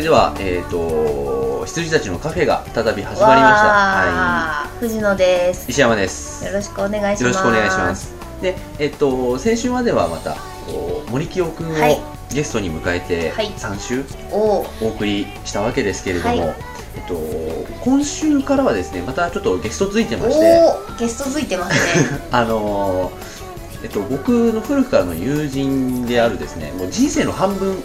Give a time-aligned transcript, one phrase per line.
[0.00, 3.28] はい、それでは、えっ、と、羊たちのカフェが再び始まりました。
[3.28, 5.66] はわー藤野です。
[5.68, 6.44] い、石山です。
[6.46, 7.22] よろしくお願いします。
[7.22, 8.14] よろしくお願いします。
[8.40, 11.98] で、えっ、と、先週まではまた、こう森清くんをはい。
[12.32, 13.50] ゲストに迎えて、はい。
[13.50, 16.54] 3週お送りしたわけですけれども、はい。
[16.96, 17.14] えっと、
[17.84, 20.62] 今週からはですね、またちょっとゲストついてまして、
[20.98, 22.20] ゲストついてますね。
[22.32, 23.40] あのー
[23.82, 27.82] えっと、僕の古くからの友人であるですね、もう人生の半分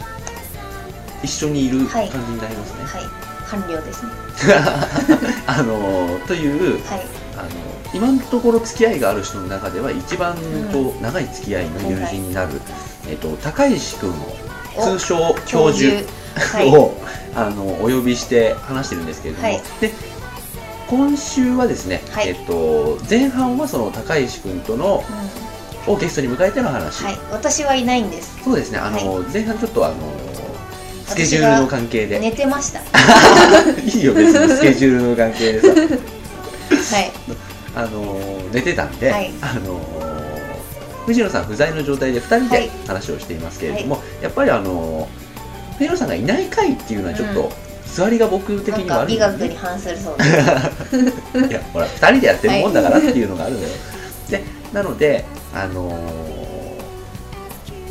[1.23, 2.11] 一緒にいる感はい。
[2.11, 2.83] じになりますね。
[2.85, 3.25] はい。
[3.47, 4.11] 官僚ですね。
[5.47, 7.05] あのーという、はい。
[7.37, 7.49] あの
[7.93, 10.65] 今のところ付き合いがある人の中では一番うん。
[10.69, 12.61] と長い付き合いの友人になる、
[13.07, 14.13] えっと、高石君を
[14.77, 15.95] お通称教授。
[16.35, 16.69] はい。
[16.69, 16.93] を、
[17.35, 19.61] あのお呼びして話してるんですけれども、はい。
[19.81, 19.93] で
[20.87, 22.29] 今週はですね、はい。
[22.29, 25.03] えっと、前半はその高石君との
[25.87, 25.93] うん。
[25.93, 27.17] をゲストに迎えての話、はい。
[27.31, 28.37] 私はいないんです。
[28.43, 28.79] そうですね。
[28.79, 29.95] あの、前半ちょっとあの
[31.05, 32.19] スケジュールの関係で。
[32.19, 32.81] 寝てました。
[33.79, 35.67] いいよ別にスケジュールの関係でさ。
[36.95, 37.11] はい。
[37.75, 38.19] あの
[38.51, 39.31] 寝てたんで、はい。
[39.41, 39.79] あの
[41.05, 42.71] 藤野さん不在の状態で2人ではい。
[42.87, 45.07] 話をしていますけれども、やっぱりあの
[45.77, 47.49] 藤野さんがいない回っていうのはちょっと、うん。
[47.85, 50.29] 座りが僕的にはあなんか美学に反するそうです。
[51.47, 53.67] いやほら2人でやってるもんだからっていうのがあるのよ、
[54.29, 55.93] でなのであの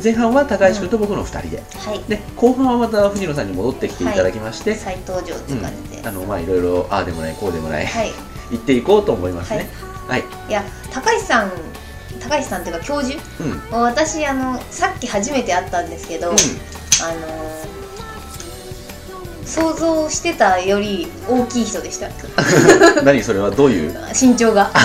[0.05, 1.99] 前半は高橋君と僕の2人で、はい。
[2.07, 8.11] で後半はまた藤野さんに戻ってきていただきまして、再登場っていう感じで、あのまあいろいろああでもないこうでもない、はい。
[8.51, 9.67] 言っていこうと思いますね。
[10.07, 11.51] はい、いや高橋さん
[12.19, 13.19] 高橋さんっていうか教授？
[13.73, 13.81] うん。
[13.81, 16.35] 私あのさっき初めて会ったんですけど、うん。
[16.35, 16.45] あの
[19.43, 22.09] 想像してたより大きい人でした。
[23.01, 23.91] 何それはどういう？
[24.19, 24.69] 身長が。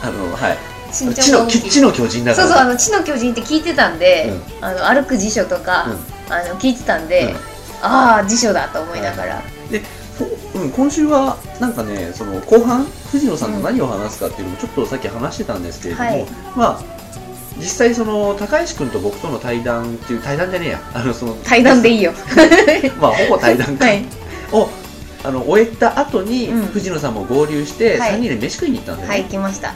[0.00, 0.58] あのはい
[1.04, 1.62] 身地長が大きい。
[1.62, 2.46] の地の巨人だから。
[2.48, 5.86] そうそうあの知の巨人って聞いてたんで、あの歩く辞書とか、
[6.28, 7.36] あの聞いてたんで、うん。
[7.82, 9.80] ああ辞書だと思いながら、で、
[10.18, 16.26] こうん、今週はなんかねその後半藤野さんと何を話すかっていうのもちょっとさっき話してたんですけれども、はい。
[16.56, 16.96] まあ
[17.58, 20.80] 実際その高石君と僕との対談っていう対談じゃねえや。
[20.94, 22.12] あのその対談でいいよ。
[23.00, 24.04] まあほぼ対談会はい。
[24.52, 24.68] を、
[25.24, 26.66] あの終えた後に、うん。
[26.66, 28.12] 藤野さんも合流して、はい。
[28.12, 29.74] 3人で飯食いに行ったんだよね、はい行きました。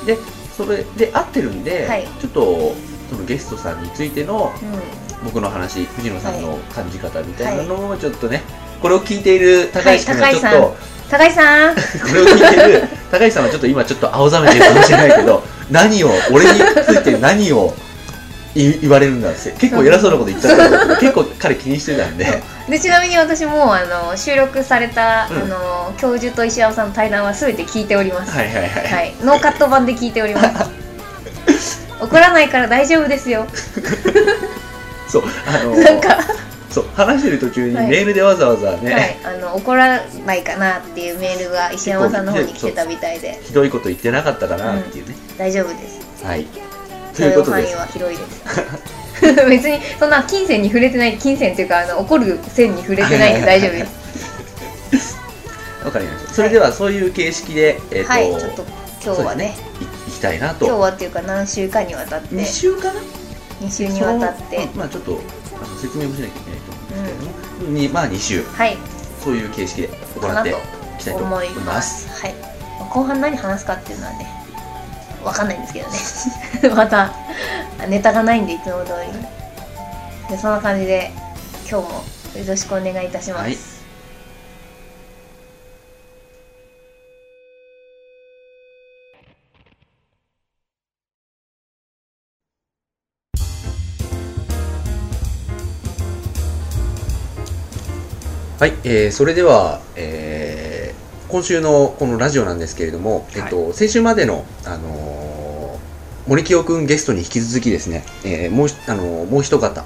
[0.00, 0.06] うん。
[0.06, 0.16] で
[0.58, 2.06] それで合ってるんで、はい。
[2.20, 2.74] ちょっと
[3.08, 5.24] そのゲストさんについてのうん。
[5.24, 8.42] 僕の話藤野さんの感じ方みたいなのをちょっとね、
[8.80, 11.74] これを聞いている高石君はちょっと、はい高橋さん。
[11.74, 11.80] こ
[12.14, 17.74] れを聞いてる高石さんはちょっと今ちょっと青ざめてるかもしれないけど何を俺について何を
[18.58, 19.52] 言言われるんだって。
[19.52, 22.42] 結構偉そうなこと言っちゃったんだけど結構彼気にしてたんで。
[22.68, 25.42] でちなみに私もあの収録された、うん。
[25.42, 28.32] あの教授と石山さんの対談は全て聞いております。
[28.32, 31.86] はいはいはい、はい、ノーカット版で聞いております。
[32.02, 33.46] 怒らないから大丈夫ですよ。
[35.08, 36.18] そうあのなんか、
[36.70, 37.88] そう話してる途中にはい。
[37.88, 43.40] メールでわざわざね、はい、あの怒らないかなっていうメールが石山さんの方に来てたみたいで。
[43.42, 46.24] ひどいこと言ってなかったかなっていうね、大丈夫です。
[46.24, 46.44] はい。
[46.44, 46.67] と
[47.18, 48.42] 許容範囲は広いです。
[49.48, 53.86] 別にそんな金銭に触れてない金銭っていうかあの怒る線に触れてないんで大丈夫で
[54.98, 55.18] す。
[55.84, 56.34] わかりました。
[56.34, 58.28] それではそういう形式で、えーとはい。
[58.28, 58.64] ちょっと
[59.04, 59.56] 今日はね。
[60.06, 62.34] いいきたいな今日とはっていうか何週かにわたって。
[62.34, 63.00] 2週かな
[63.60, 64.68] ？2週にわたって。
[64.74, 65.20] まあちょっと
[65.80, 67.18] 説明もしなきゃいけないと思うんです
[67.58, 68.44] けれども、にまあ2週。
[68.44, 68.76] はい。
[69.24, 69.88] そういう形式で
[70.20, 70.54] 行ってい
[70.98, 72.08] きたいと思思いいます。
[72.22, 72.34] はい。
[72.90, 74.37] 後半何話すかっていうのはね
[75.24, 75.88] わかんないんですけど
[76.68, 76.74] ね。
[76.74, 77.12] また
[77.88, 79.38] ネタがないんでいつも通り。
[80.28, 81.10] でそんな感じで
[81.70, 82.04] 今日も
[82.38, 83.56] よろしくお願いいたします、はい。
[98.60, 100.47] はい、えーそれでは、えー
[101.28, 105.18] 今週のこのラジオなんですけれども、えっと、先週までの、あのー
[106.26, 109.84] 森清くんゲストに引き続きですね、えーもうひ、あのーもう一方、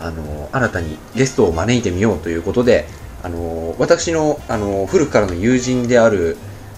[0.00, 2.86] あのー新たにゲストを招いてみようということで、
[3.22, 6.36] あのー私の、あのー古くからの友人である、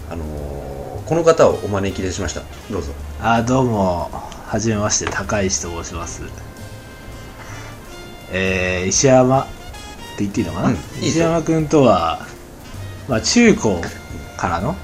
[0.09, 2.41] あのーこの方をお招きいたしました。
[2.71, 2.91] どうぞ。
[3.21, 4.09] あどうも。
[4.45, 6.21] はじめまして高石と申します。
[8.31, 9.49] えー、石山って
[10.19, 12.25] 言っていいのかな、うんいい石山君とは、
[13.09, 13.81] まあ、中高
[14.37, 14.75] からの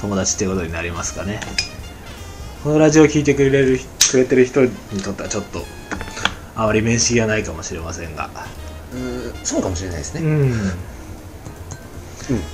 [0.00, 1.38] 友達ってことになりますかね。
[2.64, 3.78] このラジオを聞いてくれる
[4.10, 4.70] くれてる人に
[5.04, 5.62] とってはちょっと
[6.56, 8.30] あまり面識がないかもしれませんが。
[8.94, 10.22] うーんそうかもしれないですね。
[10.22, 10.40] うん。
[10.40, 10.58] うん。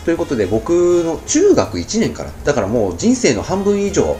[0.04, 0.70] ということで、僕
[1.04, 4.16] の中学1年から、だからもう人生の半分以上、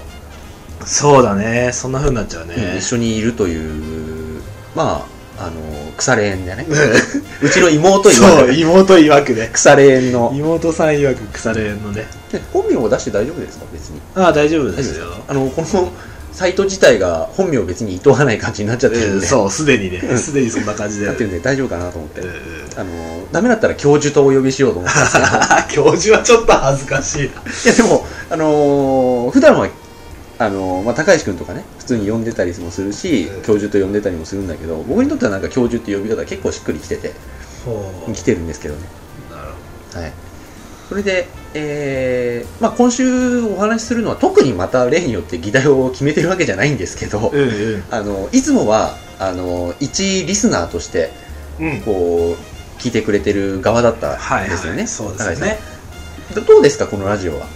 [0.87, 1.71] そうだね。
[1.73, 4.43] そんな風になっちゃうね、うん一緒にいるという、
[4.77, 5.07] ま
[5.39, 5.61] あ、あの
[5.97, 6.67] 腐れ縁でね。
[7.43, 10.33] うちの妹曰そうくね妹曰くね腐れ縁の。
[10.35, 12.07] 妹さん曰く腐れ縁のね。
[12.33, 13.65] で本名を出して大丈夫ですか？
[13.73, 14.01] 別に。
[14.15, 15.07] ああ大丈夫ですよ。
[15.29, 15.93] あのこの
[16.33, 20.01] サイト自体が本名を別にいとわない感じになっちゃってるんで、うんそうすでにね。
[20.03, 20.19] うん。
[20.19, 21.07] すでにそんな感じで。
[21.07, 22.35] なってるんで大丈夫かなと思って、うんうん。
[22.77, 22.91] あの
[23.31, 25.17] ダメだったら教授とお呼びしようと思ったんです
[25.71, 25.85] けど。
[25.91, 27.25] 教授はちょっと恥ずかしいな。
[27.27, 27.31] い
[27.67, 29.69] やでもあのー普段は
[30.39, 37.13] あのーまあ、高石君とかね普通に呼んでたりもするし、うん教授と呼んでたりもするんだけど僕にとってはなんか教授って呼び方結構しっくりきてて
[37.65, 38.81] ほ来てるんですけどね。
[39.31, 39.49] なる
[39.93, 40.13] ほはい。
[40.89, 51.11] それで、えーまあ、今週お話しするのは特にまた例によって議題を決めてるわけじゃないんですけど、どうんうんあのいつもはあの一リスナーとして
[51.61, 51.81] うん。
[51.83, 55.59] こう聞いてくれてる側だったはいんですよね、はいそうですね。
[56.35, 57.47] どどうですかこのラジオは？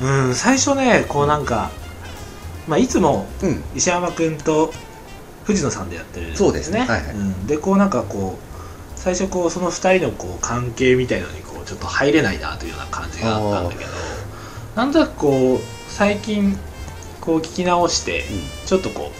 [0.00, 1.70] うん最初ねこうなんか
[2.68, 3.62] まあいつもうん。
[3.74, 4.72] 石山君と
[5.44, 6.80] 藤野さんでやってるんそうですね。
[6.80, 7.00] はいはい。
[7.10, 13.90] うん、でこうなんかこう最初こうその2人のこう関係みたいのにこうちょっと入れないなというような感じがあったんだけど
[14.74, 16.58] なんとなくこう最近
[17.20, 18.24] こう聞き直して
[18.66, 19.12] ちょっとこ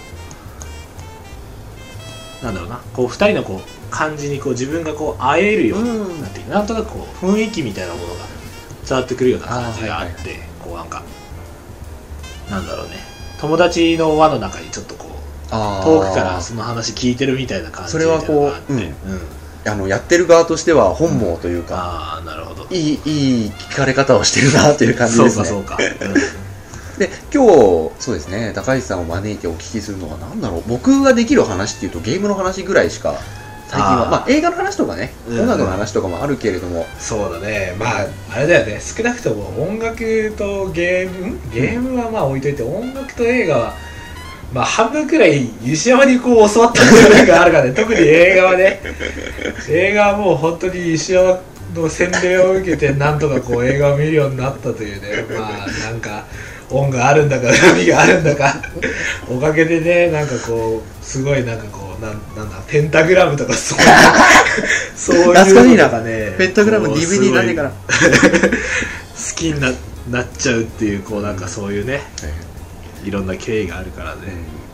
[2.43, 8.25] うなんだろうなこう2人のこう感じにこう自分がこう会えるようになってきてなんとなくこう雰囲気みたいなものが
[8.89, 10.49] 伝わってくるような感じがあってあーはい。
[10.65, 11.03] こうなんか
[12.51, 18.81] なんだろうね友達の輪の中にちょっとこう遠くからその話聞いてるみたいな感じそれはこううん。
[18.81, 18.93] うん。
[19.69, 22.67] あのやってる側としては本望というか、ああなるほど。
[22.71, 25.44] いいいい聞かれ方をしてるなという感じですね。
[25.44, 25.97] そうかそうか、
[26.99, 30.62] で今日そうですね高石さんを招いてお聞きするのは何だろう。
[30.69, 33.17] 僕ができる話っていうとゲームの話ぐらいしか
[33.69, 34.09] 最近は。
[34.11, 36.87] まあ映画の話とかね、うん音楽の話とかもあるけれども。
[36.99, 37.75] そうだね。
[37.79, 38.81] まああれだよね。
[38.81, 43.75] 少なくとも音楽とゲームゲームはまあ置いといて音楽と映画は
[44.53, 47.73] まあ半分くらい石山にこう教わった部分があるからね。
[47.75, 48.81] 特に映画はね。
[49.69, 51.41] 映画はもう本当に石山
[51.75, 55.25] の洗礼を受けてなんとかこう映画を見るようになったというね。
[55.37, 56.25] まあなんか
[56.71, 58.55] 恩があるんだか恨みがあるんだか。
[59.29, 63.87] おかげでねなんかこうすごいなんかこうなんなんだペンタグラムとかそういう
[64.97, 65.17] そう
[65.67, 67.77] いうのがねペンタグラム DVD なんでかな、 好
[69.35, 69.73] きにな
[70.11, 72.03] なっちゃうっていうこうなんかそういうね
[73.05, 74.21] いろんな経緯があるからね、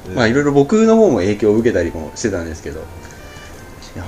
[0.09, 0.15] うん。
[0.15, 2.83] まあいろいろ僕の方も影響を受けたりもしてたんですけど。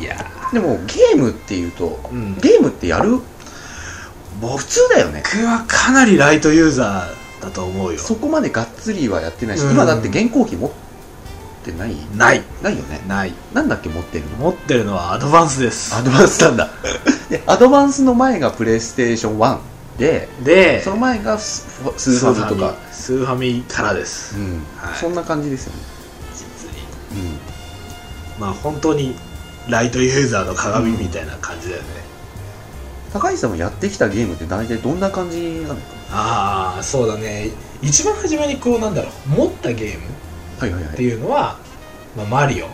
[0.01, 0.17] いや
[0.51, 2.39] でもゲームっていうと、うん。
[2.41, 3.21] ゲームってやる？
[4.41, 5.23] 普通だよね。
[5.25, 7.99] 僕はかなりライトユーザーだと思うよ。
[7.99, 9.73] そこまでがっつりはやってないし、うん。
[9.73, 10.73] 今だって現行機持
[11.65, 11.97] ってない？
[12.15, 12.43] ない。
[12.63, 13.01] ないよね。
[13.09, 13.33] ない。
[13.55, 14.37] なんだっけ持ってるの？
[14.37, 15.95] 持ってるのはアドバンスです。
[15.95, 16.69] アドバンスなんだ。
[17.31, 19.59] でアドバンスの前がプレイステーション1
[19.99, 22.75] ででその前がススーファミとか。
[22.93, 24.63] スーファミからです、うん。
[24.77, 24.99] はい。
[24.99, 25.79] そんな感じですよね、
[26.35, 26.79] 実に。
[27.23, 27.39] うん、
[28.39, 29.17] まあ本当に
[29.69, 31.89] ライトユーザーの鏡みたいな感じだよね、
[33.13, 35.75] 高橋さんもやってきたゲームって大体どんな感じなの？
[35.77, 35.81] か
[36.11, 37.51] ああそうだね。
[37.83, 39.29] 一番初めにこうなんだろう。
[39.31, 40.05] 持ったゲーム
[40.59, 41.57] っていうのは、
[42.17, 42.67] まあ、マリオ。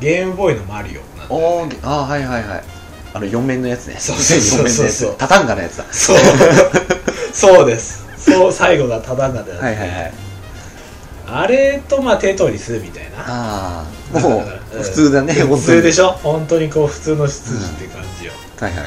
[0.00, 1.78] ゲームボーイのマリオなんだよね。
[1.82, 2.64] あーあーはいはいはい。
[3.14, 3.96] あの4面のやつね。
[3.98, 4.60] そうそうそうそう。
[4.60, 5.84] 4面のやつタタンガのやつだ。
[5.92, 6.16] そう。
[7.32, 8.06] そうです。
[8.18, 10.12] そう最後がタダンガで、はいはいはい。
[11.26, 13.24] あれとまあテトリスみたいな。
[13.26, 13.84] あ
[14.14, 16.12] あもう普通だね普通でししょ？
[16.22, 16.68] 本当に。
[16.68, 18.84] こう普通の執事って感じよ、ょはいはい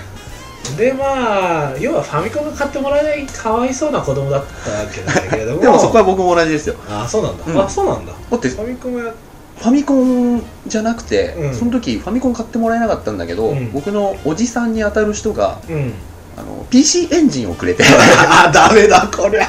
[0.77, 5.61] でまあ要はファミコンが買ってもらえないかわいそうな子供だったわけなんだけれども。
[5.61, 6.75] でもそこは僕も同じですよ。
[6.89, 7.61] あそうなんだ、うん。
[7.61, 8.11] あそうなんだ。
[8.31, 9.13] だってファミコンはや
[9.57, 11.55] ファミコンじゃなくて、うん。
[11.55, 13.71] その時ファミコン買ってもらえなかったんだけど、うん。
[13.71, 15.93] 僕のおじさんに当たる人がうん。
[16.37, 17.83] あの PC エンジンをくれて。
[17.85, 19.47] あダメだこりゃ。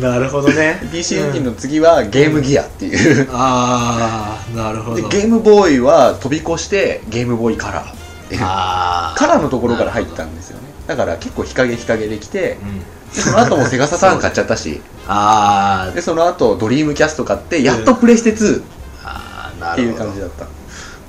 [0.00, 0.80] なるほどね。
[0.90, 4.96] PC エンジンの次はゲームギアっていう、ああなるほど。
[4.96, 8.01] でゲームボーイは飛び越してゲームボーイカラー
[8.36, 8.40] っていう。
[8.44, 10.68] あカラーのところから入ったんですよね。
[10.86, 12.78] だから結構日陰日陰できてうん。
[13.14, 14.80] でその後もセガサターン買っちゃったし。
[15.06, 15.94] あー。
[15.94, 18.62] でその後ドリームキャスト買ってやっとプレステ2
[19.04, 20.46] あーなっていうるほど感じだった。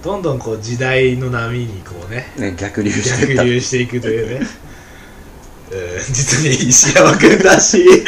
[0.03, 3.43] どんどんこう時代の波にこうねね逆流して逆った。
[3.43, 4.47] 流していくというね。
[5.71, 6.13] うん。
[6.13, 8.03] 実に石山君らしい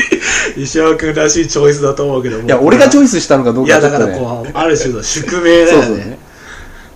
[0.63, 2.43] 石山君らしいチョイスだと思うけども。
[2.43, 5.85] いや俺がチョイイスしたのかどういやだからこうある種の宿命だよね。
[5.85, 6.24] そうそうね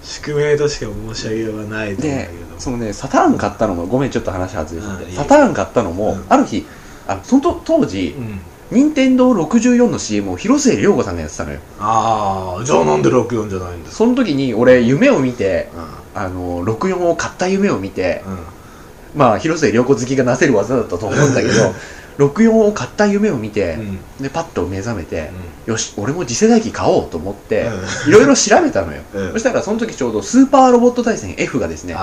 [0.09, 2.59] 宿命としか申し上げようがないと思うんだでけど。
[2.59, 5.15] そのねサターン買ったのもごめんちょっと話外れちゃっうんいい。
[5.15, 6.25] サターン買ったのも、うん。
[6.27, 6.65] ある日
[7.07, 8.39] あのそのと当時うん。
[8.71, 11.59] 任天堂64の CM を広末涼子さんがやってたのよ。
[11.79, 16.21] ああじゃあなんで64じゃないんですかその時に俺夢を見てうん。
[16.21, 19.19] あの64を買った夢を見てうん。
[19.19, 21.53] まあ広末涼子好きがなせる技だったと思うんだけど
[22.19, 23.99] 64を買った夢を見て、うん。
[24.21, 25.31] でパッと目覚めて、
[25.65, 27.69] よし俺も次世代機買おうと思って、
[28.05, 29.31] ういろいろ調べたのよ、うん。
[29.31, 31.97] そしたらその時ちょうどスーパーロボット対戦 F がですねセ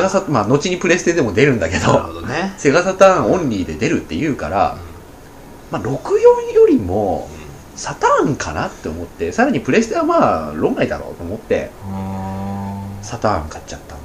[0.00, 2.54] ガサまあ後にプレステでも出るんだけどね。
[2.56, 4.78] セガサターンオンリーで出るって言うから、
[5.70, 5.92] まあ、64
[6.54, 7.28] よりも
[7.74, 13.04] サターンかなって思ってさらにプレステはまあ論外だろうと思ってうん。
[13.04, 13.95] サターン買っちゃった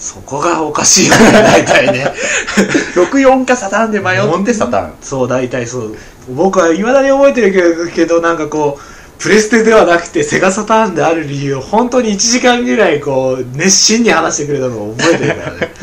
[0.00, 2.12] そこがおかしいよね 大体ね。
[2.96, 5.96] 64かサターンで迷ってサターンそう大体そう。
[6.30, 15.74] 僕はいまだに覚えてるけどけどなんかこうプレステではなくてセガサターンである理由を本当に1時間ぐらいこう熱心に話してくれたのを覚えてるからね。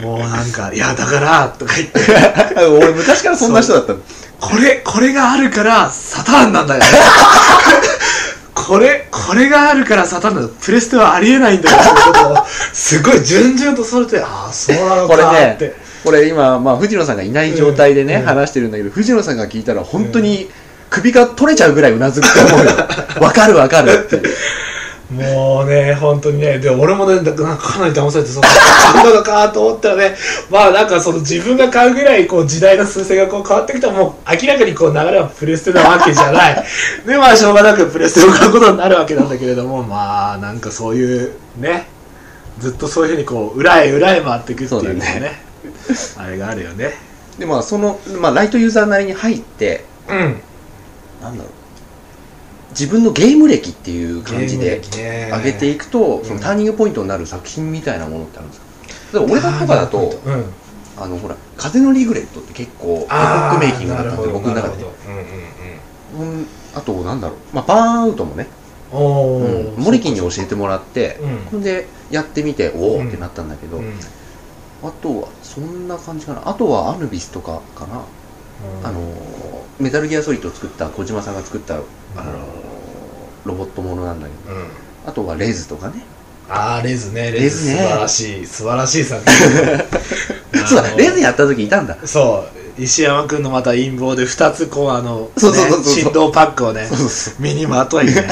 [0.02, 2.00] もうなんか「いやだから」とか言って。
[2.64, 3.98] 俺昔からそんな人だったの。
[4.40, 6.86] これこれがあるからサターンなんだよね
[8.66, 11.76] これこれがあるからサターンなんだプレステはありえないんだよ。
[11.76, 18.22] ことをすごい順々とそれてああそうなのこれかねって、これ今、まあ、藤野さんがいない状態でね、うん。
[18.24, 20.48] 話してるんだけど藤野さんが聞いたら本当に
[20.90, 22.72] 首が取れちゃうぐらいうなずくと思うよ。
[23.22, 24.20] わかるわかるって
[25.10, 30.16] もうね、本当にね、で俺もね、なんかかなり騙されて、そう、買うのかと思ったらね、
[30.50, 36.64] まあなんかその自分が買うぐらいこう時代の趨勢がこう変わってきたらもう明らかにこう流れはプレステなわけじゃない。
[37.06, 41.86] で、まあしょうがなくプレステを買うことになるわけなんだけれども、まあなんかそういうね、
[42.58, 45.42] ずっとそういうふうにこう、裏へ裏へ回っていくっていうね、ね
[46.16, 46.94] あれがあるよね。
[47.38, 50.40] でまあその、まあ、ライトユーザーなりに入ってうん。
[51.22, 51.65] なんだろう
[52.78, 58.66] 自分のゲーム歴っていう感じで上上げていくと、そのターニングポイントになる作品みたいなものってあるんですか？
[59.18, 60.44] 例えば俺とかだとうん。
[60.98, 64.76] あのほら「風のリグレット」って結構エポックメイキングだったんで僕の中で。
[64.76, 64.84] ね
[66.16, 66.36] うんうんうん。
[66.38, 66.46] うん。
[66.74, 68.46] あとなんだろう、まあ、バーンアウトもね、
[68.92, 69.44] おうん。
[69.44, 71.38] ーモリキンに教えてもらってうん。
[71.50, 73.08] ほんでやってみておおうん。
[73.08, 73.92] ってなったんだけど、うん。
[74.82, 76.42] あとはそんな感じかな。
[76.48, 78.00] あとはアヌビスとかかな、
[78.84, 79.04] あのー
[79.78, 81.84] メタルギアソリッドを作った小島さんが作った、あのー
[83.46, 84.54] ロボットものなんだけど。
[84.54, 84.66] うん。
[85.06, 86.02] あとはレズとかね。
[86.48, 87.30] あーレズね。
[87.30, 87.76] レズね。
[87.76, 88.46] 素晴らしい。
[88.46, 89.22] 素晴らしい作
[90.52, 91.96] 品 そうだレズやった時いたんだ。
[92.04, 92.82] そう。
[92.82, 96.86] 石山君のまた陰謀で2つこうあの振動パックをね
[97.38, 98.28] 身にまといね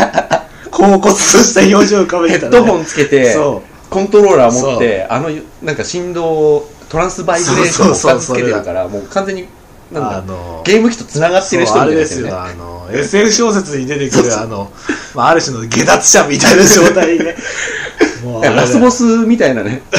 [0.70, 5.30] 恍惚とした表情を浮かべヘてたら、ね、ッドホンつけてそコントローラー持ってあの
[5.62, 12.32] なんか振動トランスバイブレーションを2つつけてるからもう完全にうなんだあのゲーム機とつながってる人みたいですよね。
[12.32, 12.42] れですよ。
[12.42, 14.72] あの SF 小説に出てくるあの、
[15.14, 17.36] まあ、ある種の下脱者みたいな状態にね
[18.24, 19.82] もうラスボスみたいなね。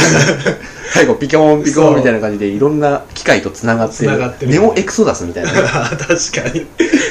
[0.93, 5.61] 最後ピコーンピコーンみたいな感じでいろんな機械とつながってるってるネオエクソダスみたいなね。
[5.67, 6.65] 確かに。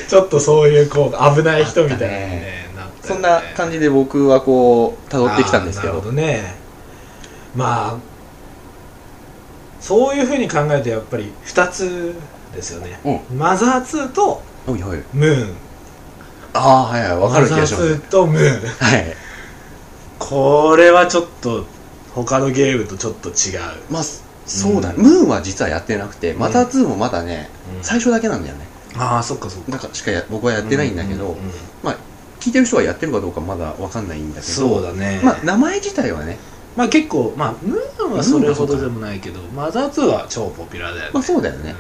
[0.09, 2.11] ちょっとそういうこう危ない人みたいなね。
[2.11, 2.71] ね。
[3.04, 5.95] そんな感じで僕はこう辿ってきたんですけど。
[5.95, 6.54] あーなるほどね。
[7.54, 8.14] まあ
[9.81, 12.14] そういうふうに考えるとやっぱり2つ
[12.54, 12.99] ですよね、
[13.37, 14.40] マザー2と
[15.12, 15.57] ムーン
[16.54, 17.82] ああはいはいわかる気がします。
[17.82, 18.64] マザー2とムー。
[18.64, 19.16] ンはい。
[20.18, 21.66] これはちょっと
[22.14, 24.02] 他のゲームとちょっと違う、まあ
[24.46, 25.04] そうだね、うん。
[25.04, 27.50] ムーンは実はやってなくてマター2もまだね、
[27.82, 28.66] 最初だけなんだよね。
[28.96, 29.73] ああそっかそっか。
[29.73, 31.38] だからしかや僕はやってないんだけど、うううん。
[31.82, 31.96] まあ
[32.40, 35.20] 聞いてる人はやってるかどうかまだわかんないんだけどそうだね。
[35.25, 36.38] まあ名前自体はね
[36.76, 41.75] まあ結構まあムーンはそれほどでもないけどマザー2は超ポピュラーだよね、まあそうだよね、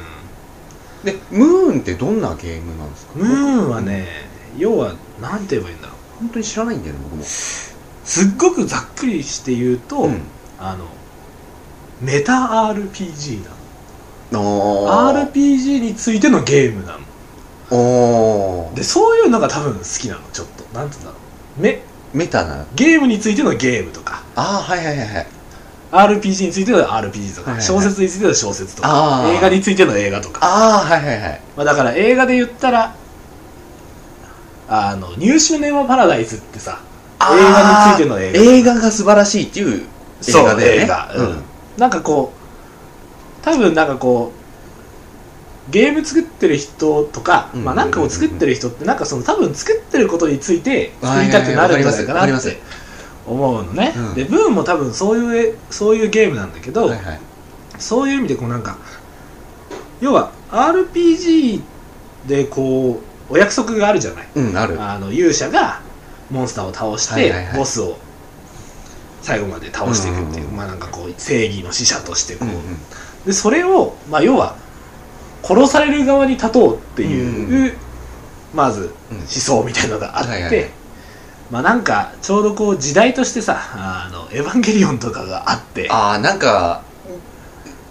[1.04, 3.12] でムーンってどんなゲームなんですか？
[3.16, 5.96] うんムーンはね要はなんて言えばいいんだろう。
[6.20, 7.22] 本当に知らないんだよね僕も。
[7.24, 7.74] す
[8.26, 10.20] っごくざっくりして言うと、うん。
[10.58, 10.86] あの
[12.00, 12.32] メタ
[12.72, 13.50] RPG な
[14.32, 14.86] の。
[14.88, 17.00] あ RPG についてのゲームなの。
[17.70, 18.74] おー。
[18.74, 20.64] でそういうのが多分好きなのちょっと。
[20.78, 21.16] なんて言うんだろ
[21.58, 21.62] う。
[21.62, 21.82] め
[22.12, 22.66] メタな？
[22.74, 24.22] ゲームについてのゲームとか。
[24.36, 25.26] ああはいはいはいはい。
[25.92, 27.62] RPG についての RPG とか、はいはいはい。
[27.62, 28.88] 小説についての小説とか。
[29.22, 29.32] あー。
[29.36, 31.40] 映画についての映画とか、ああはいはいはい。
[31.56, 32.96] まあ、だから映画で言ったら
[34.68, 36.80] あのニューシュネマパラダイスってさ
[37.20, 38.40] 映画についての映画。
[38.40, 39.86] 映画が素晴らしいっていう
[40.28, 40.64] 映画だよね。
[40.84, 41.42] 映画、うん。
[41.78, 44.32] なんかこう多分なんかこ
[45.68, 47.64] うゲーム作ってる人とか、うん。
[47.64, 52.58] まあなんかを作ってる人ってなんかその多分作ってることについてはい作りたくなるんじゃないかなって
[53.26, 54.14] 思うのね、うん。
[54.14, 57.20] でブーンも多分そういうそういうゲームなんだけど、はいはい。
[57.78, 58.76] そういう意味でこうなんか
[60.00, 61.62] 要は RPG
[62.26, 64.28] でこうお約束があるじゃない。
[64.34, 64.80] うんある。
[64.80, 65.80] あの勇者が
[66.30, 67.58] モンスターを倒して、はいはいはい。
[67.58, 67.96] ボスを
[69.22, 70.56] 最後まで倒していくっていう,、うんうんうん。
[70.56, 72.60] まあなんかこう正義の使者としてこう、うんうん。
[73.26, 74.56] でそれを、まあ、要は
[75.42, 77.72] 殺される側に立とうっていう、うん
[78.54, 79.16] まずうん。
[79.18, 80.70] 思想みたいなのがあって、はいはいはい。
[81.50, 85.88] まあなんかちょうどこう時代としてさあのエヴァンゲリオンとかがあって。
[85.90, 86.82] ああなんか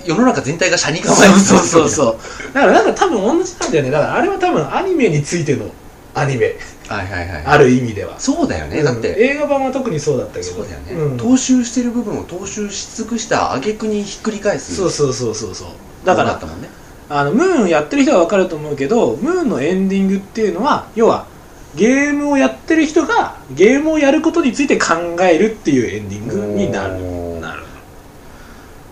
[0.05, 3.91] 世の中全体が車に構そうえてそうそうそうだからなんか多分同じなんだよね。
[3.91, 5.65] だからあれは多分アニメについての
[6.13, 6.55] アニメ。
[6.88, 7.43] はいはいはい。
[7.45, 8.86] ある意味では、そうだよね、うん。
[8.86, 10.45] だって映画版は特にそうだったけど。
[10.45, 11.17] そうだよね、うん。
[11.17, 14.75] 踏襲してる部分を踏襲し尽くした挙句にひっくり返す。
[14.75, 15.67] そうそうそうそうそう。
[16.05, 16.69] だからだね
[17.10, 21.27] あのムーンやってる人は分かると思うけどムーンのエンディングっていうのは要は
[21.75, 27.00] ゲームをやってる人がゲームをやることについて考えるっていうエンディングになる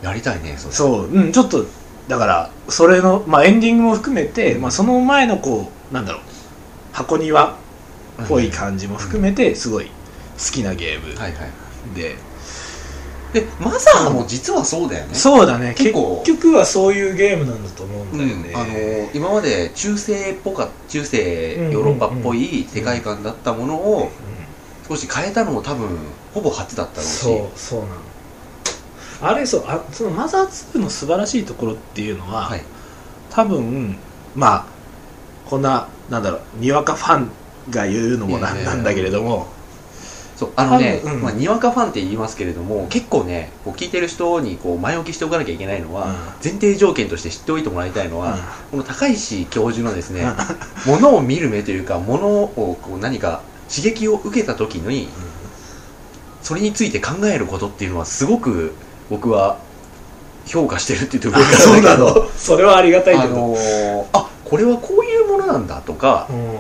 [0.01, 0.74] やりたいねそれ。
[0.74, 1.65] そううんちょっと
[2.08, 6.22] だからそれの、まあ、エンディングも含めて、まあ、その前のこうなんだろう
[6.91, 7.51] 箱庭
[8.24, 9.91] っぽい感じも含めてすごい好
[10.51, 11.96] きなゲームはいはい。
[11.96, 12.15] で、
[13.34, 15.15] でマザーも実はそうだよね。
[15.15, 15.74] そうだね。
[15.77, 18.55] 結局はそういうゲームなんだと思うんうだよね、ん。
[18.58, 24.12] あのー今まで中世っぽか中世うんうんうんヨーロッパっぽい世界観だったものを
[24.88, 25.89] 少し変えたのも多分
[26.34, 27.10] ほぼ初だったろうし。
[27.20, 27.91] そうそうなの
[29.22, 32.62] あれそうあそのマザー2の素晴らしいところっていうのは、はい。
[33.30, 33.98] 多分
[34.36, 34.66] まあ
[35.46, 37.32] こんななんだろうにわかファン
[37.70, 39.48] が言うのもなんなんだけれども。
[40.36, 41.22] そうあのね、うん。
[41.22, 46.13] まあ、にわかファンって言いますけれども結構ねこう聞いてる人にこう前置きしておかなきゃいけないのは、うん。
[46.44, 48.42] 前提条件として知っておいてもらいたいのは、うん。
[48.72, 50.25] この高石教授のですね
[50.88, 55.10] ものを見る目というかものをこう何か刺激を受けた時に
[56.42, 58.74] それについて考えることっていうのはすごく
[59.12, 59.58] 僕は
[60.46, 62.30] 評価してるっていうところあそうなの。
[62.36, 66.58] それはありがたいあけど、のーあこれはこういうものなんだとかうん。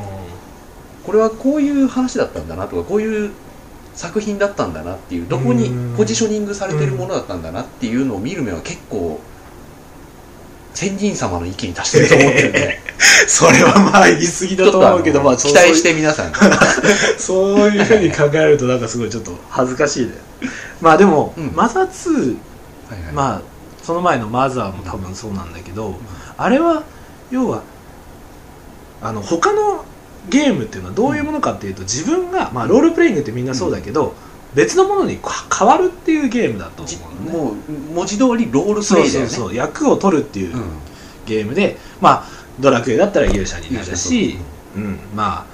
[1.05, 3.31] これはこういう話だったんだなとかこういう
[3.95, 5.95] 作品だったんだなっていうどこにうん。
[5.95, 9.19] ポジショニングされてるものだったんだなっていうのを見る目は結構
[10.73, 12.79] 先人様の域に達してると思ってるんで。
[13.27, 16.31] それはまあ言い過ぎだと思うけど、 まあ期待して皆さん
[17.17, 20.13] そうそういうふうに考えるとなんかすごいちょっと恥ずかしいね。
[20.81, 21.51] まあでも、うん。
[21.55, 22.35] マザー2
[22.91, 23.13] はいはい。
[23.13, 23.41] まあ
[23.81, 25.95] その前のマザーも多分そうなんだけど、
[26.37, 26.83] あれは
[27.31, 27.63] 要は
[29.01, 29.85] あの他の
[30.29, 34.13] ゲームっていうのはどういうものかっていうと自分が、まあ、ロールプレイングってみんなそうだけど、
[34.53, 37.31] 別のものにか変わるっていうゲームだと思じうのね。
[37.31, 39.29] もう文字通りロールプそうレイだよね。
[39.29, 40.63] そうそう役を取るっていううん。
[41.25, 42.25] ゲームで、まあ
[42.59, 44.37] ドラクエだったら勇者になる勇し、
[44.75, 45.45] うん、まあ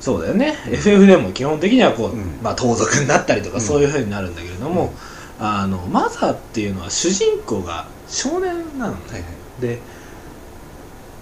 [0.00, 2.38] そうだよね、FF でも基本的にはこう、うん。
[2.42, 3.60] まあ、盗賊になったりとかうん。
[3.60, 4.92] そういうふうになるんだけれども、
[5.40, 9.00] あのマザーっていうのは主人公が少年なのね。
[9.10, 9.26] はいは
[9.58, 9.62] い。
[9.62, 9.78] で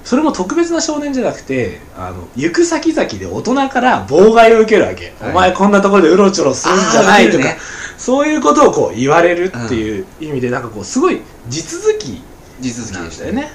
[0.05, 5.31] それも特別な少年じゃなくてあの行く先々で大人から妨害を受けるわけ、はい。
[5.33, 7.59] お前こんなところでうろちょろするんじゃないとか、ね。
[7.99, 12.23] そういうことをこう言われるっていう意味で、なんかこうすごい地続き
[12.61, 13.51] 地続きでしたよね。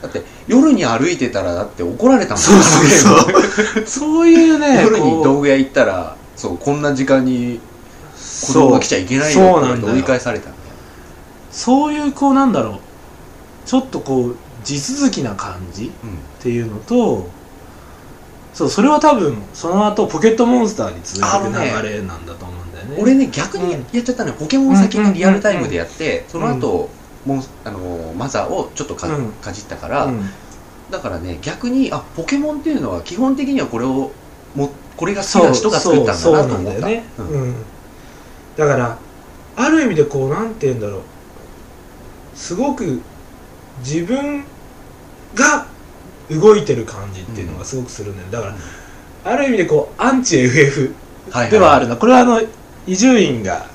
[0.00, 3.84] だって夜に歩いてたらだって怒られたもんそうそうそう。
[3.86, 7.60] そういうね夜に道具屋行ったらそうこんな時間に
[8.46, 10.50] 子供が来ちゃいけないよって追い返された
[11.50, 12.78] そういうこうなんだろう。
[13.66, 17.28] ちょっとこう地続きな感じっていうのと
[18.52, 22.96] そうそれは多分その後ポケットモンスターに続いていく流れなんだと思うんだよね。
[23.00, 23.86] 俺ね逆にうん。
[23.92, 26.88] やっちゃったのよ、ポケモンを先にリアルタイムでやって、その後、
[27.24, 29.32] モンあのマザーをちょっとか,、うん。
[29.32, 30.28] かじったから、うん。
[30.90, 34.10] だからね逆にあポケモンっていうのは基本的にはこれを
[34.56, 37.28] もこれが好きな人が作ったんだなとそう思ったなんだよね、うん。
[37.28, 37.54] うん
[38.56, 38.98] だから
[39.56, 41.00] ある意味でこうなんて言うんだろう。
[42.34, 43.02] すごく
[43.80, 44.44] 自分
[45.34, 45.66] が
[46.30, 48.56] 動いてる感じっていうのがすごくするんだよ、だか
[49.24, 50.94] らある意味でこうアンチ FF
[51.30, 52.40] はいではあるな、これはあの
[52.86, 53.66] 伊集院が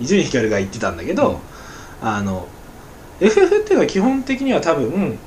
[0.00, 1.40] 伊集院光が言ってたんだけど、
[2.02, 2.46] あの
[3.20, 5.18] FF っていうのは基本的には多分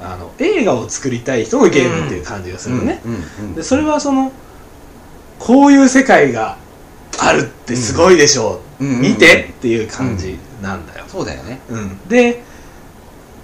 [0.00, 3.54] あの映画を作りたい人のゲームっていう感じがするのね、うんうんうん。
[3.54, 4.32] でそれはその
[5.38, 6.56] こういう世界が
[7.20, 8.94] あるってすごいでしょう、うん。
[8.94, 11.60] うん見てっていう感じなんだよ、そうだよね。
[11.68, 12.08] うん。
[12.08, 12.42] で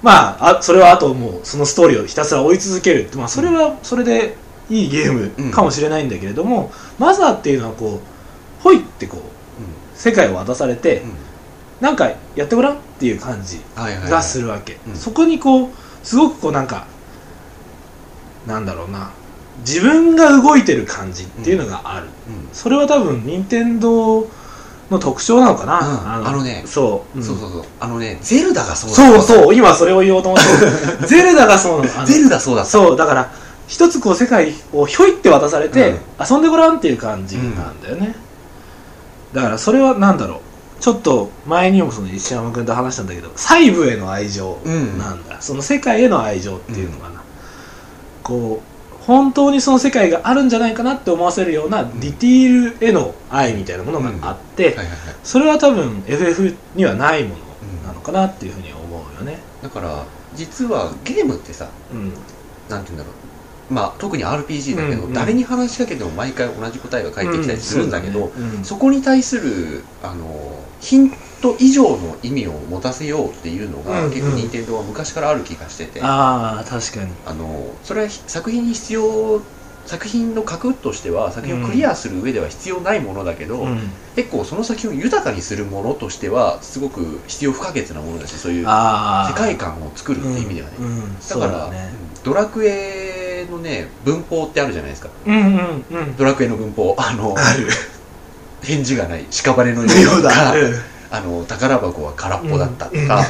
[0.02, 4.36] まああそれはあともうそのストーリーをひたすら追い続けるって、まあ、それはそれで
[4.70, 8.00] いいゲームかもしれないんだけれども、マザーっていうのはこ
[8.60, 9.20] うほいってこう
[9.94, 11.16] 世界を渡されて、うんうん。
[11.80, 14.10] なんかやってごらんっていう感じはいはいはい。
[14.10, 14.94] がするわけ、うん。
[14.94, 15.70] そこにこう
[16.02, 16.86] すごくこうなんか
[18.46, 19.10] なんだろうな
[19.60, 22.48] 自分が動いてる感じっていうのがある、うん。
[22.52, 24.28] それは多分任天堂
[24.90, 26.26] の特徴なのかな、うん。
[26.28, 26.62] あのね。
[26.66, 27.24] そう、うん。
[27.24, 27.64] そうそうそう。
[27.80, 29.22] あのねゼルダがそうだ。
[29.22, 29.54] そうそう。
[29.54, 30.40] 今それを言おうと思っ
[31.00, 31.06] て。
[31.06, 32.06] ゼルダがそうなの。
[32.06, 32.64] ゼルダそうだ。
[32.64, 32.96] そう。
[32.96, 33.32] だから
[33.68, 38.14] 一つこう世界をひょいって渡されて、遊んでごらんっていう感じなんだよね、
[39.32, 40.40] だからそれはなんだろう。
[40.78, 44.58] ちょっと前にもその石山君と話したんだけど細部への愛情
[44.98, 47.22] なんだ、その世界への愛情っていうのかな、
[48.22, 48.75] こう
[49.06, 54.76] 本当にその世界があるんじゃないかなって思わせるようなディティールへの愛みたいなものがあって、
[55.22, 57.40] それは多分 FF にはないもの
[57.86, 59.38] なのかなっていうふうに思うよね。
[59.62, 62.12] だから実はゲームってさうん。
[62.68, 63.10] なんて言うんだろ
[63.70, 63.72] う。
[63.72, 65.12] まあ特に RPG だけど、うんうん。
[65.12, 68.32] 誰に話しかけても毎回同じ答えが返ってきたりするんだけど、
[68.64, 70.26] そこに対するあの
[70.80, 71.12] ヒン
[71.54, 74.10] ト以上の意味を持たせようっていうのが、うんうん。
[74.10, 77.12] 結構任天堂は昔からある気がしてて、ああ確かに。
[77.26, 79.40] あのそれは作品に必要
[79.86, 83.78] 作品の核としては作品をクリアする上では必要ないものだけど、うん。
[84.16, 88.66] 結構その作品を豊かにするものとしてはすごく必要不可欠なものだしそういう世
[89.34, 91.18] 界観を作るっていう意味ではね、うんうん。
[91.18, 91.90] だからだね。
[92.00, 95.10] うんドラクエのね文法ってあるじゃないですか。
[95.24, 96.16] うんうんうん。
[96.16, 96.96] ドラクエの文法。
[96.98, 97.68] あのある。
[98.62, 99.26] 返事がない。
[99.30, 100.52] 屍のようようだ
[101.10, 103.20] あの宝箱は空っぽだったとか、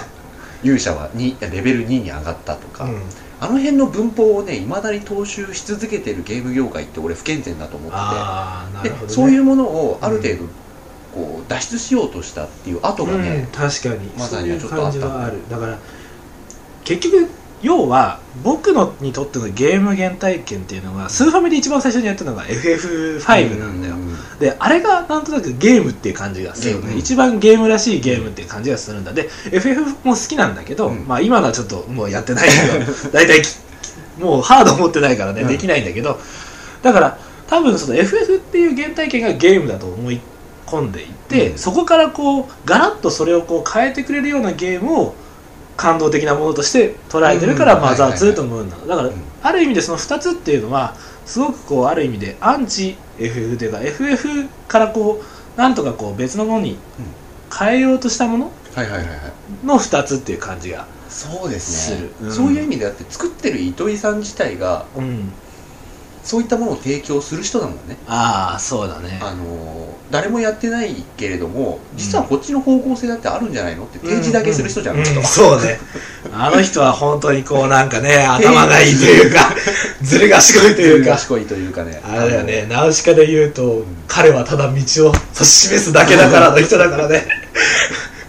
[0.62, 0.66] うん。
[0.66, 3.02] 勇者は2レベル2に上がったとか、うん。
[3.38, 7.92] あの辺の文法をねいまだに踏襲し続けてるゲーム業界って俺不健全だと思っ
[8.82, 10.44] てて、ね、でそういうものをある程度
[11.12, 14.06] こう脱出しようとしたっていう後がうんね、確かに。
[14.18, 15.78] まさにちょっとあっただから
[16.84, 17.28] 結局
[17.66, 26.98] 要は僕のにとってのゲーム原体験っていうのがスーファミで一番最初にやったのが FF5 なんだよ、うんであれがなんとなくゲームっていう感じがするよね、うん。
[26.98, 29.14] 一番ゲームらしいゲームっていう感じがするんだ。
[29.14, 31.06] で FF も好きなんだけど、うん。
[31.06, 33.48] まあ今のはちょっともうやってないけど 大体き
[34.18, 35.48] もうハード持ってないからね、うん。
[35.48, 36.20] できないんだけど。
[36.82, 40.20] だから多分その FF っていう原体験がゲームだと思い
[40.66, 41.58] 込んでいて、うん。
[41.58, 45.14] そこからこうガラッとそれをこう変えてくれるようなゲームを
[45.76, 47.82] 感動的なものとして捉えてるからうん。
[47.82, 56.78] マザー2はいはいはいと思うんだだからうんある意味でその2つっていうのはすごくこうある意味でアンチ FF というか FF からこうなんとかこう別のものに
[57.56, 59.66] 変えようとしたものはいはいはいはい。
[59.66, 62.10] の2つっていう感じがそうでする。
[62.22, 62.32] うん。
[62.32, 65.32] そういう意味であって作ってる糸井さん自体がうん
[66.26, 67.96] そういったものを提供する人だもんね。
[68.08, 69.20] ああそうだね。
[69.22, 75.78] あのー誰もやってないけれども実はこっちの方向性だってあるんじゃないのって提示だけする人じゃん、うあの人そうね。
[76.32, 79.52] あの人は本当にこうなんかね頭がいいというか
[80.02, 81.12] ずる賢いというか。
[81.12, 82.00] 賢いというかね。
[82.04, 82.66] あれだよね。
[82.68, 85.12] ナウシカで言うと彼はただ道を指し
[85.44, 87.26] 示すだけだからの人だからね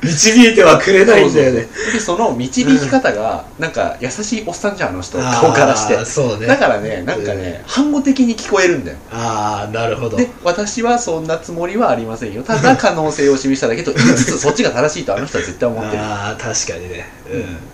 [0.03, 1.67] 導いてはくれないんだよね。
[1.93, 6.05] でその導き方がなんか優しいおっさんじゃんあの人顔からして。
[6.05, 6.45] そうね。
[6.47, 8.97] だからねなんかね反語的に聞こえるんだよ。
[9.11, 10.17] ああなるほど。
[10.17, 12.43] で私はそんなつもりはありませんよ。
[12.43, 16.01] ただ可能性を示しただけと言いつつそっちが正しいとあの人は絶対思ってる。
[16.03, 17.05] ああ確かにね。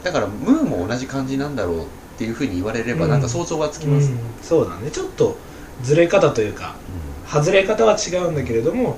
[0.04, 1.86] だからムーも同じ感じなんだろうっ
[2.18, 3.12] ていうふうに言われればうん。
[3.12, 4.18] なんか想像がつきうん、ます、うん。
[4.42, 4.92] そうだね。
[4.92, 5.38] ちょっと
[5.84, 6.76] ずれ方というか
[7.30, 8.98] 外れ方は違うんだけれども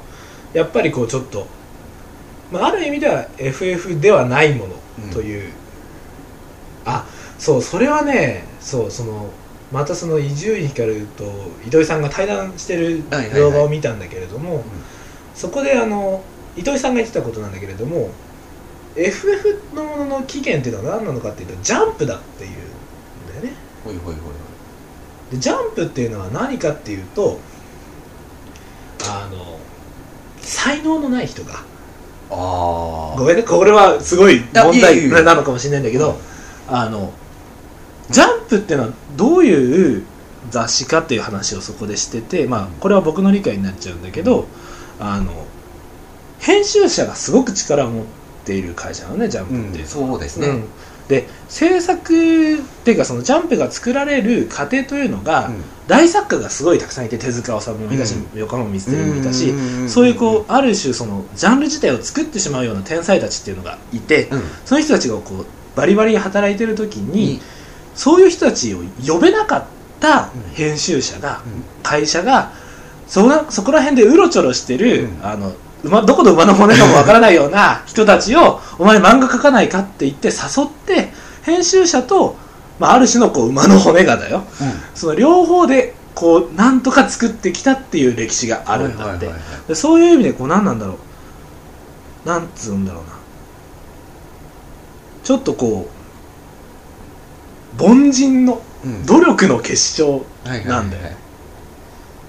[0.53, 1.47] やっぱりこうちょっと、
[2.51, 5.51] まあ、ある意味では FF ではないものという、
[6.85, 7.05] あ
[7.39, 9.29] そうそれはねそうその
[9.71, 11.23] またその伊集院光と
[11.65, 13.03] 糸井さんが対談してる
[13.33, 14.63] 動画を見たんだけれども、
[15.33, 16.23] そこであの
[16.55, 18.11] 糸井さんが言ってたことなんだけれども
[18.95, 22.53] FF のものの起源っていうのは何なのかっていうとジャンプだっていうん
[23.33, 23.53] だよね。
[23.83, 24.29] ほいほいほいほ
[25.31, 27.39] でジャンプっていうのは何かっていうと
[29.03, 29.59] あの
[30.41, 31.63] 才能のない人が
[32.29, 36.17] ああごめんねこれはすごい問題なのかもしれないんだけど
[36.67, 37.13] あの
[38.09, 40.05] ジャンプっていうのはどういう
[40.49, 44.47] 雑誌かっていう話をそこでしててまあこれは僕の理解になっちゃうんだけど
[44.99, 45.45] あの
[46.39, 48.05] 編集者がすごく力を持っ
[48.45, 50.63] ている会社なのねジャンプうんっていうそうですね、うん
[51.07, 55.63] で制作っていうかそのジャンプが作られる過程というのが、うん。
[55.87, 59.87] 大作家がすごいたくさんいて手塚治虫もいたし、う横浜光輝もいたし、ん。
[59.87, 64.41] そういうこうある種そのジャンル自体を作ってしまうような天才たちっていうのがいて、うん。
[64.65, 67.41] その人たちがこうバリバリ働いてる時に、に
[67.93, 69.65] そういう人たちを呼べなかっ
[69.99, 70.53] たうん。
[70.53, 71.63] 編集者が、うん。
[71.83, 72.51] 会社が
[73.05, 75.19] そのそこら辺でうろちょろしてる、うん。
[75.23, 75.53] あの
[75.85, 82.37] 馬どこの馬の骨かもわからないような人たちを「お前漫画描かないか?」って言って誘って編集者と、
[82.79, 84.43] まあ、ある種のこう馬の骨がだよ。
[84.95, 89.29] その両方でこうなんとか作ってきたっていう歴史があるんだって、
[89.67, 90.97] でそういう意味でこう何なんだろ
[92.25, 92.27] う。
[92.27, 93.09] なんつうんだろうな。
[95.23, 95.87] ちょっとこ
[97.79, 99.05] う凡人のうん。
[99.05, 100.23] 努力の結晶、
[100.65, 101.15] なんだよ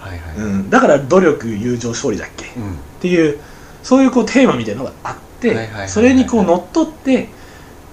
[0.07, 2.47] はいはい、うん、だから努力友情勝利だっけ？
[2.47, 2.79] っうん。
[3.01, 3.39] ていう
[3.83, 7.29] そういうこうテーマみたいなのがあって、それにこう乗っ取って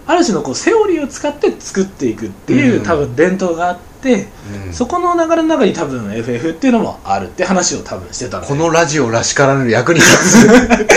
[0.07, 2.83] ある種のこうセオリーを使って作っていくっていう、うん。
[2.83, 4.27] 多分伝統があって、
[4.67, 4.73] うん。
[4.73, 10.87] そこの流れの中に多分 FF っていうのもあるって話を多分してたこのラジオらしからぬ役に立つ。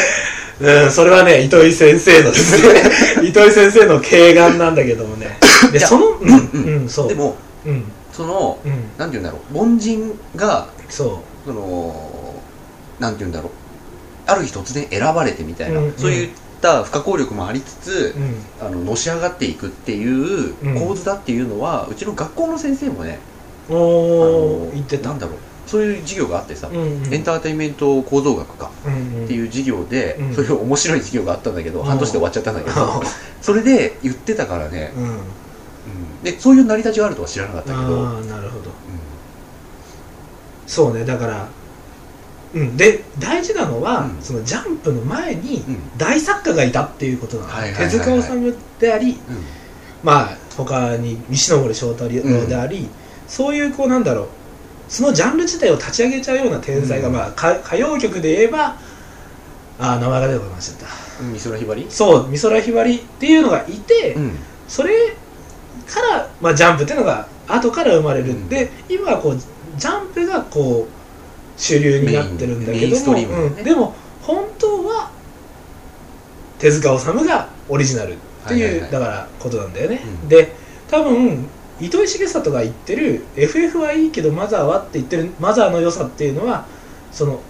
[0.59, 2.81] うん、それはね、糸井先生のですね、
[3.29, 5.39] 糸井先生の敬願なんだけどもね。
[5.71, 6.83] で、その、うん、うん。
[6.83, 7.09] うん、そう。
[7.09, 9.75] で、もうん、そのうん、なんて言うんだろう。
[9.75, 12.43] 凡人がそその
[12.99, 13.53] なんて言うんだろう。
[14.27, 15.93] ある日突然選ばれてみたいな、うん。
[15.93, 16.29] そういっ
[16.61, 18.67] た不可抗力もありつつ、うん。
[18.67, 20.81] あののし上がっていくっていううん。
[20.81, 23.19] 構図だっていうのは、うちの学校の先生もね
[23.69, 23.79] おあの
[24.69, 25.11] お言ってた。
[25.11, 25.37] なんだろう。
[25.67, 27.15] そういう授業があってさ、うんうん。
[27.15, 29.25] エンターテインメント構造学かうんうん。
[29.25, 30.35] っていう授業で、うん。
[30.35, 31.85] そういう面白い授業があったんだけど、うん。
[31.87, 33.03] 半年で終わっちゃったんだけど、
[33.43, 35.03] それで言ってたからね、うん。
[35.05, 36.23] うん。
[36.23, 37.81] でそういう成り立ちがあるとは知らなかったけど、
[38.23, 38.71] なるほど
[40.67, 41.49] そうねだから
[42.55, 42.77] うん。
[42.77, 44.23] で大事なのは、うん。
[44.23, 45.99] そのジャンプの前にうん。
[45.99, 47.91] 大作家がいたっていうことなの、はいはいはいはい。
[47.91, 49.19] 手塚治虫でありうん。
[50.03, 52.89] まあ他に西野森章太郎であり、
[53.27, 54.29] そういうこうなんだろう
[54.89, 57.15] そのジャンル自体を立ち上げちゃうような天才が、うん。
[57.15, 58.77] まあか歌謡曲で言えば
[59.79, 61.25] あー名前が出てこなかった。
[61.25, 61.33] うん。
[61.35, 61.87] 美空ひばり？
[61.91, 64.33] そう美空ひばりっていうのがいて、うん。
[64.69, 65.15] それ
[65.87, 68.49] から、まあ、ジャンプっていうのが後から生まれる、うん。
[68.49, 69.39] で今はこう
[69.77, 73.25] ジャンプがこう主流になってるんだけども、ね。
[73.25, 73.65] うん。
[73.65, 75.11] でも本当は
[76.59, 78.17] 手塚治虫がオリジナルっ
[78.49, 78.91] ていう、はいはいはい。
[78.91, 80.29] だからことなんだよね、うん。
[80.29, 80.53] で
[80.89, 81.47] 多分
[81.81, 86.67] 糸井重里が言ってる FF はいいけどマザーはって言ってるマザーの良さっていうのは
[87.13, 87.41] その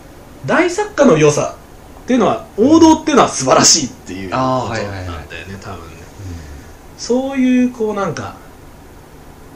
[0.45, 1.57] 大作家の良さ
[2.03, 5.27] っていうのは王道っていうのは素晴らしいっていうことなんだよね、はいはいはい。
[5.61, 5.97] 多分ね。
[6.97, 8.37] そういうこうなんか、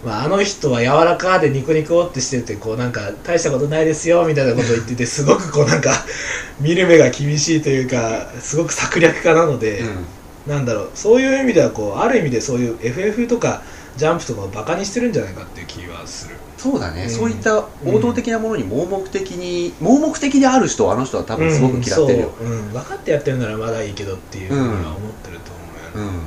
[0.04, 5.92] まあ、あの人は柔らかでニコニコってしててこうなんか大したことないですよみたいなことを言ってて すごくこうなんか
[6.58, 9.88] 見る目が厳しいというかすごく策略家なので、うん。
[10.46, 13.62] なんだろうそういう意味ではこうある意味でそういう FF とか
[13.98, 16.36] ジャンプとかをバカにしてるんじゃないかっていう気はする。
[16.56, 17.10] そうだね、うん。
[17.10, 22.44] そういった王道的なものに盲目的に、盲目的である人はあの人は多分すごく嫌ってるよ、う。
[22.44, 22.72] ん。
[22.72, 25.52] 分かってやってるならまだいいけどっていうふうには思ってると
[25.96, 26.18] 思うよね、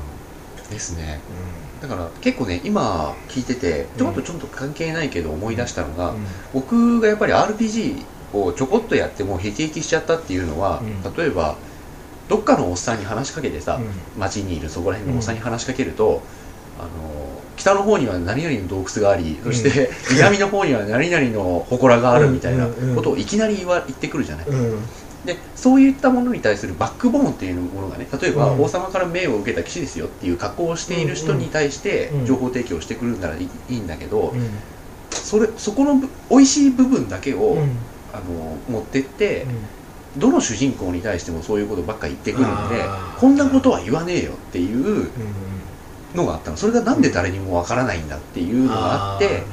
[0.68, 0.74] うん。
[0.74, 1.20] ですね
[1.84, 6.26] だから結構ね今聞いててちょっとちょっと関係ないけど思い出したのが、うん。
[6.54, 11.14] 僕がやっぱり RPG をちょこっとやってもうへきへきしちゃったっていうのは、うん。
[11.18, 11.58] 例えば
[12.30, 13.92] どっかのおっさんに話しかけてさ、うん。
[14.18, 16.22] 街にいるそこら辺のおっさんに話しかけると、
[16.80, 16.90] あの
[17.58, 22.66] 北の方には何々の洞窟があり、そして 南の方には何々の祠があるみたいな
[22.96, 24.80] ことをいきなり言わ言ってくるじゃない、うん
[25.26, 28.62] でそういったものに対するバックボーンっていうものがね例えば、うん。
[28.64, 34.50] 王様から命を受けた騎士ですよっていう格好をしている人に対して情報提供してくるならいいんだけど、うん。
[35.12, 37.78] それそこのぶ美味しい部分だけを、うん。
[38.14, 39.48] あの持ってって、
[40.18, 42.86] どの主人公に対してもそういうことばっか言ってくるんで
[43.20, 45.10] こんなことは言わねえよっていううん
[46.16, 46.58] のがあったの。
[46.58, 49.44] それがなんで誰にもわからないんだっていうのがあってね。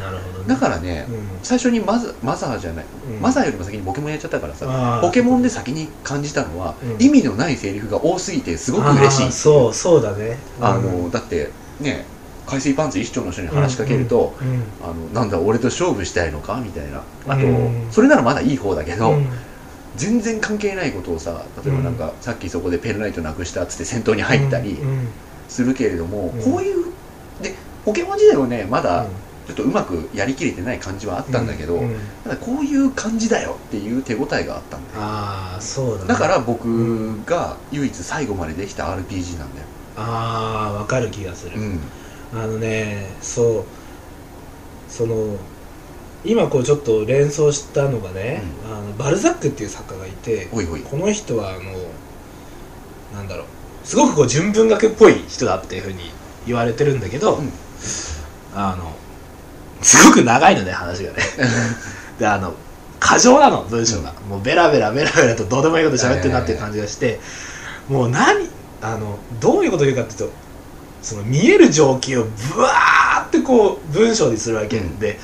[0.46, 1.16] だからね、うん。
[1.42, 3.20] 最初にマザマザーじゃない、うん。
[3.20, 7.02] マザーよりも先にポケモンやっちゃったからさポケモンで先に感じたのは、うん。
[7.02, 9.32] 意味のないセリフが多すぎてすごく嬉しい。
[9.32, 10.36] そうそうだね。
[10.60, 12.04] あの、だってね
[12.46, 14.48] 海水パンツ一丁の人に話しかけると、うん。
[14.48, 14.62] うん。
[14.82, 17.02] あのなんだ俺と勝負したいのかみたいな。
[17.28, 17.88] あと、うん。
[17.90, 19.26] それならまだいい方だけど、うん。
[19.96, 24.78] 全然関係ないことをさ例えばなんか、さっきそこでペンライトなくしたっつって戦闘に入ったり
[25.50, 26.42] するけれども、うん。
[26.42, 26.86] こういう
[27.42, 29.10] でポケモン時代はねまだうん。
[29.46, 31.90] ちょっとうまくやりきれてない感じはあったんだけど、うん。
[31.90, 31.98] うん。
[32.22, 35.00] ただこういう感じだよっていう手応えがあったんだよ。
[35.02, 36.08] ああそうだね。
[36.08, 41.80] だから僕が唯一最後までできた RPG なんだよ、ああわかる気がする、うん。
[42.32, 43.64] あのねそう。
[44.88, 45.36] その
[46.24, 50.80] 今こうちょっと連想したのがね、あのバルザックっていう作家がいておいおい。
[50.82, 51.60] この人はあの
[53.14, 53.46] なんだろう
[53.84, 56.10] すごくこう純文学っぽい人だっていうふうに
[56.46, 57.52] 言われてるんだけど、うん。
[58.54, 58.92] あの
[59.82, 61.18] すごく長いのね話がね。
[62.18, 62.54] であの
[62.98, 67.18] 過剰なの文章が、もうベラベラベラベラとどうでもいいこと喋ってるなっていう感じがして、
[67.88, 68.46] もう何
[68.82, 70.34] あのどういうことを言うかっていうと
[71.02, 74.98] その見える情景をブワーってこう文章にするわけ、うん。
[74.98, 75.18] で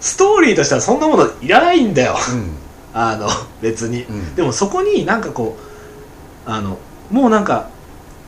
[0.00, 2.16] ストーリーとしてはそんなものいらないんだよ。
[2.30, 2.56] うん。
[2.94, 3.28] あの
[3.60, 4.34] 別に、うん。
[4.36, 5.58] でもそこになんかこ
[6.46, 6.78] うあの
[7.10, 7.75] もうなんかブ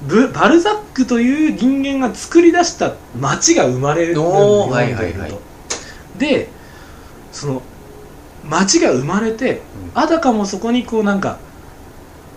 [0.07, 5.33] バルザックという人間が作り出した街が生まれるんだよはいはいはい。
[6.19, 6.49] で
[7.33, 7.63] その
[8.49, 9.61] 街が生まれて、
[9.95, 11.39] あたかもそこにこうなんか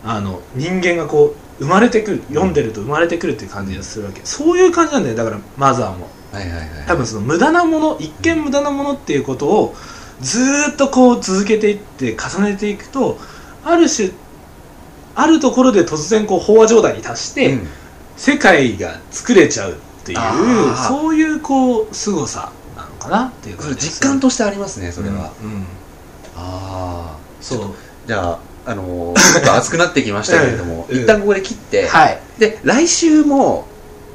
[0.03, 4.21] あの人間がこう生まれてくる読んでると生まれてくるっていう感じがするわけ。
[4.25, 6.07] そういう感じなんだよだからマザーも。
[6.31, 6.67] はいはいはい。
[6.87, 9.75] 多分その無駄なもの一見無駄なものっていうことを
[10.19, 13.19] ずーっとこう続けていって重ねていくと
[13.63, 14.09] ある種
[15.15, 17.67] あるところで突然こう飽和状態に達して、うん。
[18.17, 20.19] 世界が作れちゃうっていう
[20.75, 25.61] そういうこう凄さなのかなっていう感じ実感としてありますねそれは、うんうん。
[26.35, 27.59] ああそう。
[28.05, 32.19] じゃああのーちょっと熱くなってきましたけれども、う ん一旦ここで切って、はい。
[32.37, 33.65] で来週も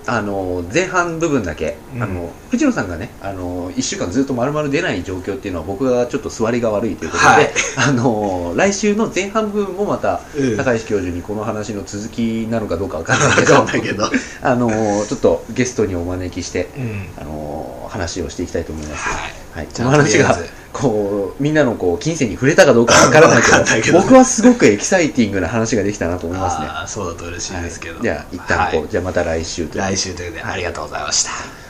[0.07, 2.03] あの前半部分だけ、うん。
[2.03, 7.53] あの藤野さんがねあの1週間ずっと丸々出ない状況っていうのは僕がちょっと座りが悪いということで、はい。
[7.89, 10.57] あの来週の前半部分もまたうん。
[10.57, 14.05] 高石教授にこの話の続きなのかどうかわかんないけど。
[14.43, 14.71] あの
[15.07, 17.09] ちょっとゲストにお招きしてうん。
[17.21, 19.09] あの話をしていきたいと思います。
[19.09, 19.47] はい。
[19.57, 20.39] はい、この話が
[20.77, 23.99] こうみんなのこう金銭に触れたかどうかわからないけわかんないけど。
[23.99, 26.67] ど僕はすごくエキサイティングな話ができたなと思いますね。
[26.69, 28.03] あーそうだと嬉しいですけど、はい。
[28.03, 28.89] じゃあ一旦こう、はい。
[28.91, 31.66] じゃあまた来週という来週ということでありがとうございました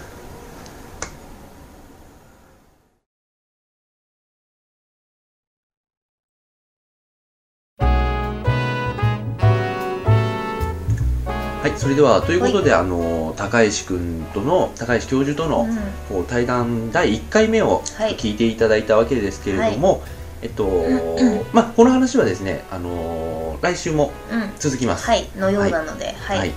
[11.69, 15.77] はい、それではということで、あの高石君との高石教授との、うん。
[16.09, 18.15] こう対談第1回目をはい。
[18.15, 20.05] 聞いていただいたわけですけれども、
[20.43, 20.85] えっと、
[21.53, 24.53] まあこの話はですね、あの来週もうん。
[24.61, 25.07] 続きます。
[25.07, 26.53] はいのようなのではい、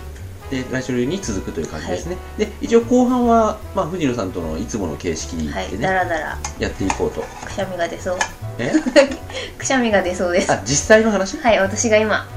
[0.51, 2.17] で来週に続くという感じですね。
[2.37, 7.23] で一応後半はまあ藤野さんとのいつもの形式ではい、ね、だらだらやっていこうと。
[7.45, 8.17] くしゃみが出そう。
[8.59, 8.71] え？
[9.57, 10.51] くしゃみが出そうです。
[10.51, 11.37] あ実際の話？
[11.37, 12.27] はい私が今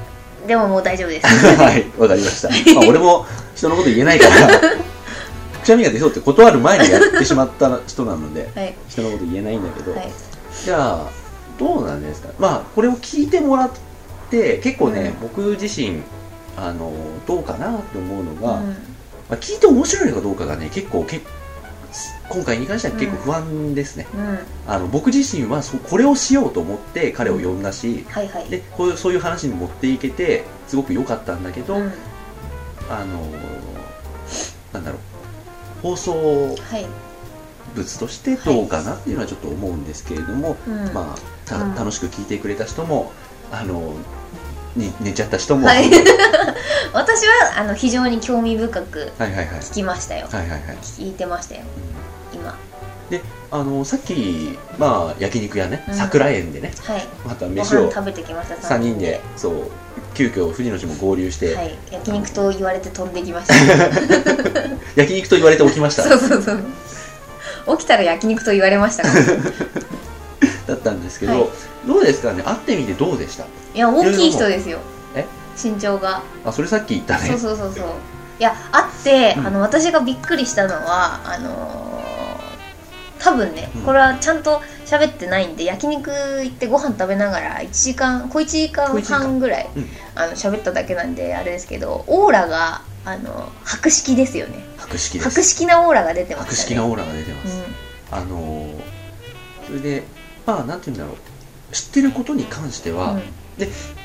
[0.47, 1.27] でももう大丈夫です。
[1.55, 2.49] はい、わかりました。
[2.75, 3.25] まあ俺も
[3.55, 4.47] 人のこと言えないから。
[5.61, 8.75] くしゃみが出そうって断る前にやってしまった人なので はい。
[8.89, 10.11] 人のこと言えないんだけど、はい。
[10.65, 11.09] じゃあ
[11.57, 12.29] どうなんですか？
[12.39, 13.69] まあこれを聞いてもらっ
[14.29, 16.01] て結構ね、僕自身
[16.57, 16.91] あの
[17.25, 18.75] どうかなって思うのが、うん。
[19.29, 21.21] まあ、聞いて面白いかどうかがね結構け
[22.29, 24.39] 今回に関しては結構不安ですね、うん。
[24.67, 28.49] あの僕自身はそこれをしようと思って彼を呼んだし、はいはい。
[28.49, 31.93] でこういうそういう話に持っていけてすごく良かったんだけど、うん。
[32.89, 33.21] あの
[34.73, 34.99] なんだろう。
[35.83, 36.85] 放送はい。
[37.75, 40.93] 物としてどうかなっていうのはちょっと思うんですけれども、うん。
[40.93, 41.75] まあたうん。
[41.75, 43.11] 楽しく聞いてくれた人も
[43.51, 43.93] あの
[44.75, 45.89] に寝ちゃった人も、はい。
[46.93, 50.27] 私はあの非常に興味深く聞きましたよ。
[50.31, 50.61] はいはいはい。
[50.81, 51.61] 聞いてましたよ。
[52.33, 52.57] 今。
[53.09, 55.95] であのさっきまあ焼肉屋ね、うん。
[55.95, 57.07] 桜園でねはい。
[57.25, 59.53] またご飯を飯食べてきました3人でそう
[60.13, 61.75] 急遽藤野氏も合流して、はい。
[61.91, 63.55] 焼肉と言われて飛んできました。
[64.95, 66.03] 焼肉と言われて起きました。
[66.03, 66.63] そうそうそう。
[67.77, 69.03] 起きたら焼肉と言われました
[70.67, 71.49] だったんですけど、はい。
[71.87, 72.43] どうですかね？
[72.43, 73.45] 会ってみてどうでした？
[73.73, 74.79] や大きい人ですよ。
[75.15, 75.25] え？
[75.61, 76.23] 身長が。
[76.45, 77.27] あそれさっき言ったね。
[77.27, 77.87] そうそうそうそう。
[78.39, 79.47] いやあって、うん。
[79.47, 83.81] あの私がびっくりしたのはあのー多分ねうん。
[83.83, 89.19] これはちゃんと喋ってないんで焼肉行ってご飯食べながら1時間小1時間小一時間。
[89.19, 89.87] 半ぐらいうん。
[90.15, 94.63] あの喋っただけなんであれですけどオーラがあの博識ですよね。
[94.77, 95.29] 博識です。
[95.29, 97.63] 博識なオーラが出てま博したね識なオーラが出てます、
[98.11, 98.79] あのー
[99.67, 100.03] それで
[100.45, 101.17] まあなんて言うんだろう。
[101.73, 103.21] 知ってることに関しては、うん。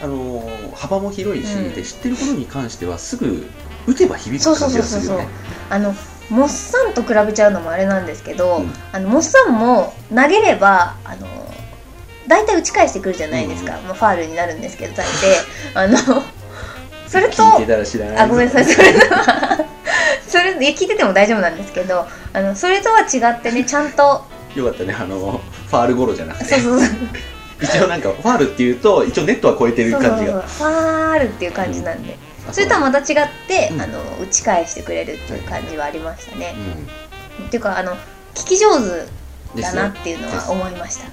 [0.02, 1.74] あのー幅も広いし、うん。
[1.74, 3.46] で知ってることに関してはすぐ
[3.86, 5.28] 打てば響く感そうそうそうそうじがするよね
[5.70, 5.94] あの
[6.30, 8.72] モッサンと比べちゃうのもあれなんですけど、うん。
[8.92, 11.26] あのモッサンも投げればあの
[12.26, 13.84] 大体打ち返してくるじゃないですか、うん。
[13.84, 15.10] まあ、ファールになるんですけど大抵。
[15.74, 15.98] あの
[17.06, 18.64] それとあごめんなさい。
[18.66, 18.92] それ
[20.28, 25.40] それいや聞いてても大丈夫なんですけどあのそれとは違ってねちゃんとよかったねあの
[25.70, 26.44] ファールゴロじゃなくて。
[26.44, 26.96] そうそうそう。
[27.60, 30.42] 一応なんかファールっていうと一応ネットは超えてる感じが。
[30.42, 32.16] ファールっていう感じなんで、
[32.48, 33.04] あそれとはまた違っ
[33.48, 33.80] て、うん。
[33.80, 36.54] あの打ち返してくれるっていう感じはありましたね、
[37.40, 37.92] うっていうかあの
[38.34, 38.68] 聞き上
[39.54, 41.08] 手だなっていうのは思いました。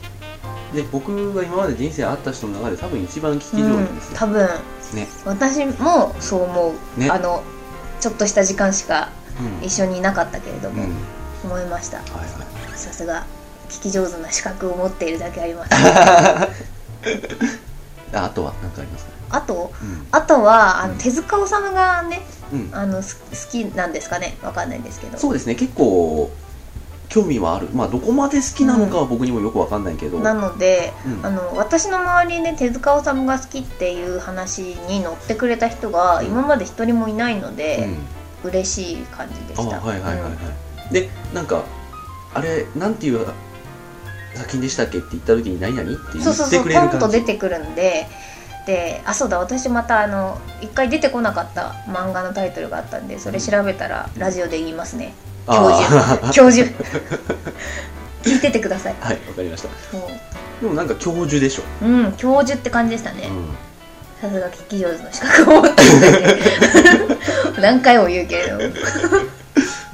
[0.76, 4.50] で僕が今まで人生あった人の中で多分一番聞き上うん手ですよ、多分。
[4.94, 7.10] ね、私もそう思う、ね。
[7.10, 7.44] あの
[8.00, 9.10] ちょっとした時間しか
[9.62, 9.66] うん。
[9.66, 10.96] 一緒にいなかったけれども、うん。
[11.44, 11.98] 思いました。
[11.98, 12.78] はいはい。
[12.78, 13.26] さすが
[13.70, 15.70] 聞き上手な資格を持っているだけあります。
[15.74, 16.48] あ
[18.26, 19.12] あとは何かありますか？
[19.12, 20.08] ねあとうん。
[20.12, 21.00] あとはあのうん。
[21.00, 22.22] 手塚治虫がね
[22.54, 22.70] うん。
[22.74, 24.38] あのす好きなんですかね？
[24.44, 25.18] わかんないんですけど。
[25.18, 25.56] そうですね。
[25.56, 26.30] 結構
[27.10, 27.70] 興味はある。
[27.74, 31.26] まあどこまで好きなのかは僕にもよくわかんないけど、なのでうん。
[31.26, 36.28] あの私の周りで手塚治虫が好きっていう話に乗ってくれた人がうん。
[36.28, 37.98] 今まで一人もいないのうで、ん。
[38.44, 39.80] 嬉しい感じであした。
[39.82, 40.32] はいはいはいはい、
[40.88, 40.94] うん。
[40.94, 41.64] でなんか
[42.34, 43.26] あれなんていう
[44.36, 45.00] 作品でしたっけ？
[45.00, 45.90] って言った時に何々？
[45.90, 48.08] って言ってそうそうそうポンと出てくるんで
[48.66, 55.14] であそうだ私またあの一回出てこなかった漫画のタイトルがあったんでそれ調べたらラジオで言いますね。
[55.48, 56.32] 教あ授。
[56.34, 56.70] 教授。
[58.24, 58.96] 聞いててください。
[59.00, 59.68] ーはいわかりました。
[59.96, 60.10] も
[60.62, 63.30] でもなんか教授でしょ、ううん教授って感じでしたね。
[63.30, 63.56] うん。
[64.22, 66.36] さすが聞き上手の資格を持っていて。
[67.62, 68.64] 何回も言うけれども、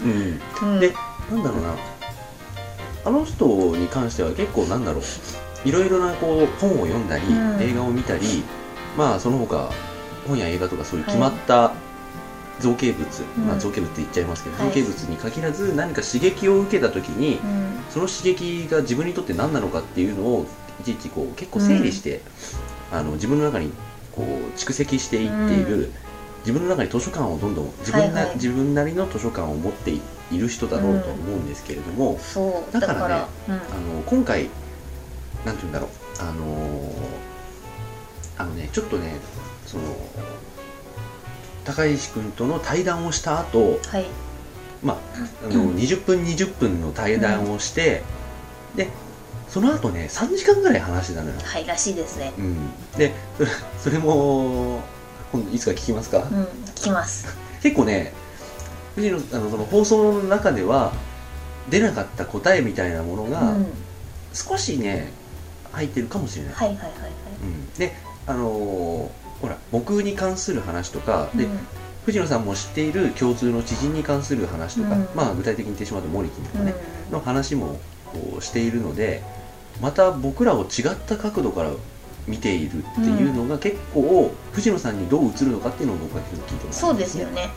[0.03, 0.93] うん、うん、で
[1.31, 1.90] なんだろうな
[3.03, 3.45] あの人
[3.75, 5.03] に関しては結構なんだろう
[5.67, 7.61] いろいろなこう本を読んだり、うん。
[7.61, 8.43] 映画を見たり
[8.97, 9.71] まあその他
[10.27, 11.73] 本や映画とかそういう決まった
[12.59, 13.07] 造形物、
[13.45, 14.67] まあ、うん造形物って言っちゃいますけど、はい。
[14.67, 17.83] 造形物に限らず何か刺激を受けた時に、うん。
[17.89, 20.45] その刺激が自分にとって何なのかっていうのを
[20.79, 22.21] いちいちこう結構整理して、
[22.91, 23.71] あの自分の中に
[24.11, 25.91] こう蓄積していっている、う
[26.41, 28.35] 自分の中に図書館をどんどん自分な,、はいはい。
[28.35, 29.99] 自分なりの図書館を持ってい
[30.37, 33.53] る人だろうと思うんですけれども、そうだかねだかららうん。
[33.53, 34.49] あの今回
[35.45, 37.31] なんて言うんだろうあのー
[38.37, 39.17] あのねちょっとね
[39.65, 39.83] その
[41.63, 44.05] 高石君との対談をした後はい。
[44.83, 44.97] まあ
[45.45, 45.75] あの、うん。
[45.75, 48.01] 20分20分の対談をして、
[48.75, 48.87] で
[49.47, 52.33] その後ね3時間ぐらい話してたのよ、はいらしいですね。
[52.37, 54.81] うん、でそれそれも
[55.31, 56.43] 今度いつか聞きますか、うん
[56.75, 57.27] 聞きます。
[57.61, 58.13] 結構ね
[58.95, 60.91] 藤野あのその放送の中では
[61.69, 63.67] 出なかった答えみたいなものが、うん。
[64.33, 65.11] 少しね
[65.73, 67.11] 入ってるかもしれない、はいはいはいはい。
[67.43, 67.93] うん、で
[68.25, 69.09] あのー
[69.41, 71.59] ほら僕に関する話とか、でうん。
[72.05, 75.07] 藤野さんも知っている共通の知人に関する話とか、うん。
[75.15, 76.65] まあ具体的に言ってしまうとモリキンとかうん。
[76.65, 76.75] ね、
[77.11, 79.23] の話もこうしているので
[79.81, 81.71] また僕らを違った角度から
[82.27, 87.49] 見ているっていうのが結構、藤野さんにどう映るのかっていうのを僕は聞いてます、そうですよね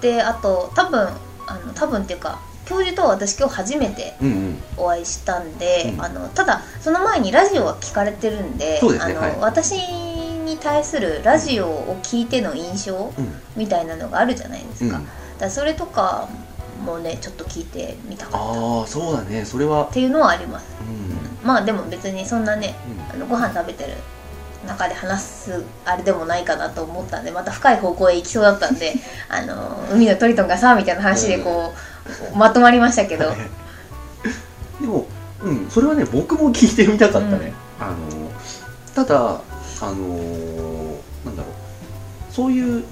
[0.00, 1.08] であと多分
[1.46, 2.38] あの多分っていうか
[2.70, 4.62] 教授とは私今日初めてうんうん。
[4.76, 6.02] お会いしたんで、うん。
[6.02, 9.36] あのただその前にラジオは聞かれてるんであの、はい。
[9.40, 9.72] 私
[10.44, 13.32] に対するラジオを聞いての印象うん。
[13.56, 15.04] みたいなのがあるじゃないですか,、うん。
[15.04, 16.28] だからそれとか
[16.84, 18.38] もねちょっと聞いてみたかった。
[18.38, 19.44] っああそうだね。
[19.44, 19.88] それは。
[19.92, 20.66] ていうのはあります。
[20.80, 21.46] うん。
[21.46, 22.76] まあでも別にそんなね
[23.10, 23.16] うん。
[23.16, 23.94] あのご飯食べてる
[24.66, 28.94] 中で話すあれでもないかなと思ったんでまた深い方向へ行きそうだったんで
[29.28, 31.72] あの海のトリトンがさみたいな話でこ
[32.34, 33.32] う、まとまりましたけど、
[34.80, 35.06] でも、
[35.42, 37.96] うん、それはね僕も聞いてみたかったね、あの
[38.94, 39.40] ただ
[39.80, 39.96] あの
[41.24, 42.32] なんだろう。
[42.32, 42.84] そういう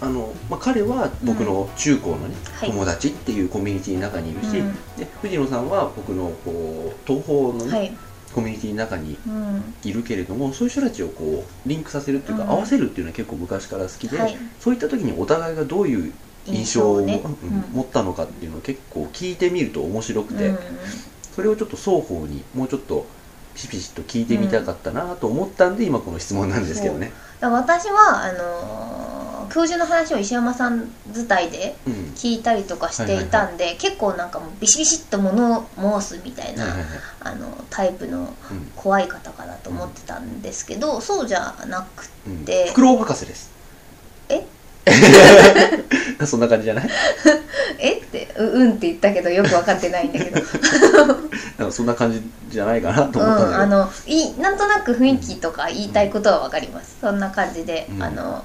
[0.00, 2.70] あの、まあ、彼は僕の中高のね、はい。
[2.70, 4.74] 友達っていうコミュニティの中にいるし、うん。
[4.96, 7.92] で藤野さんは僕のこう東宝の、ねはい、
[8.34, 9.74] コミュニティの中にうん。
[9.84, 12.50] いるけれどもそういう人たちをこうリンクさせるっていうか、うん。
[12.50, 16.12] 合わせるっていうのは結構昔から好きで、はい、そういった時にお互いがどういう
[16.46, 20.58] 印象をね、うん持ったのかっていうのを結構聞いてみると面白くて、うん
[21.34, 23.04] それをちょっと双方にもうちょっと
[23.54, 27.12] ピシピシと聞いてみたかったなと思ったんで、今この質問なんですけどね。
[27.42, 29.05] 私はあのー
[29.46, 31.92] 教授の話を石山さん伝いでうん。
[32.16, 36.64] 聞いたりとかしていたんで、結構なんかもうビシビシッと物を申すみたいな、
[37.20, 38.34] あのタイプの
[38.74, 42.44] 怖い方かなと思ってたんですけど、そうじゃなくうんうん。
[42.44, 43.50] でフクロウ博士です。
[44.28, 44.44] え？
[46.26, 46.88] そんな感じじゃない？
[47.78, 47.98] え？
[47.98, 50.40] ってううんって言ったけどよく分かってないんだけど。
[51.58, 58.02] なんかそんな感じじゃないかなとうん思ったんだけど、あのいいなんとなく雰囲気とか言いたいことは分かります、そんな感じで、うん。
[58.02, 58.44] あの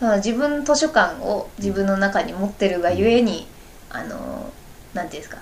[0.00, 3.46] 自分図書館を自分の中に持ってるがゆえに、
[3.90, 4.52] あの
[4.92, 5.38] なんていうんですか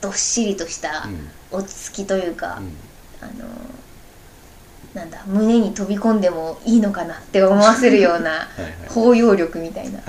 [0.00, 1.58] どっしりとしたうん。
[1.58, 2.72] 落ち着きというか、うん。
[3.20, 3.48] あの
[4.94, 8.72] なんだ胸に飛び込んでもいいのかなって思わせるような はいはい。
[8.88, 10.00] 包容力みたいな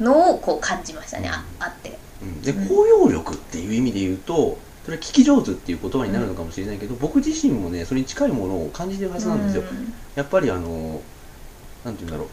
[0.00, 1.98] のをこう感じましたねああって。
[2.22, 2.42] うん。
[2.42, 2.66] でうん。
[2.66, 9.94] 包容力っていう意味で言うとそれは聞き上手っていう言葉になるのかもしれないけど、僕自身もねそれに近いものを感じてるはずなんですよ、うん。
[10.16, 11.00] やっぱりあの
[11.84, 12.28] なんて言うんだろう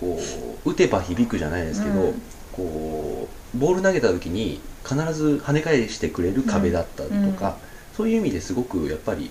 [0.00, 0.18] こ
[0.64, 2.22] う打てば響くじゃないですけど、うん。
[2.52, 7.54] こうボール投げた時に必ず跳ね返してくれる壁だったりとか、うん。
[7.96, 9.30] そういう意味ですごくやっぱり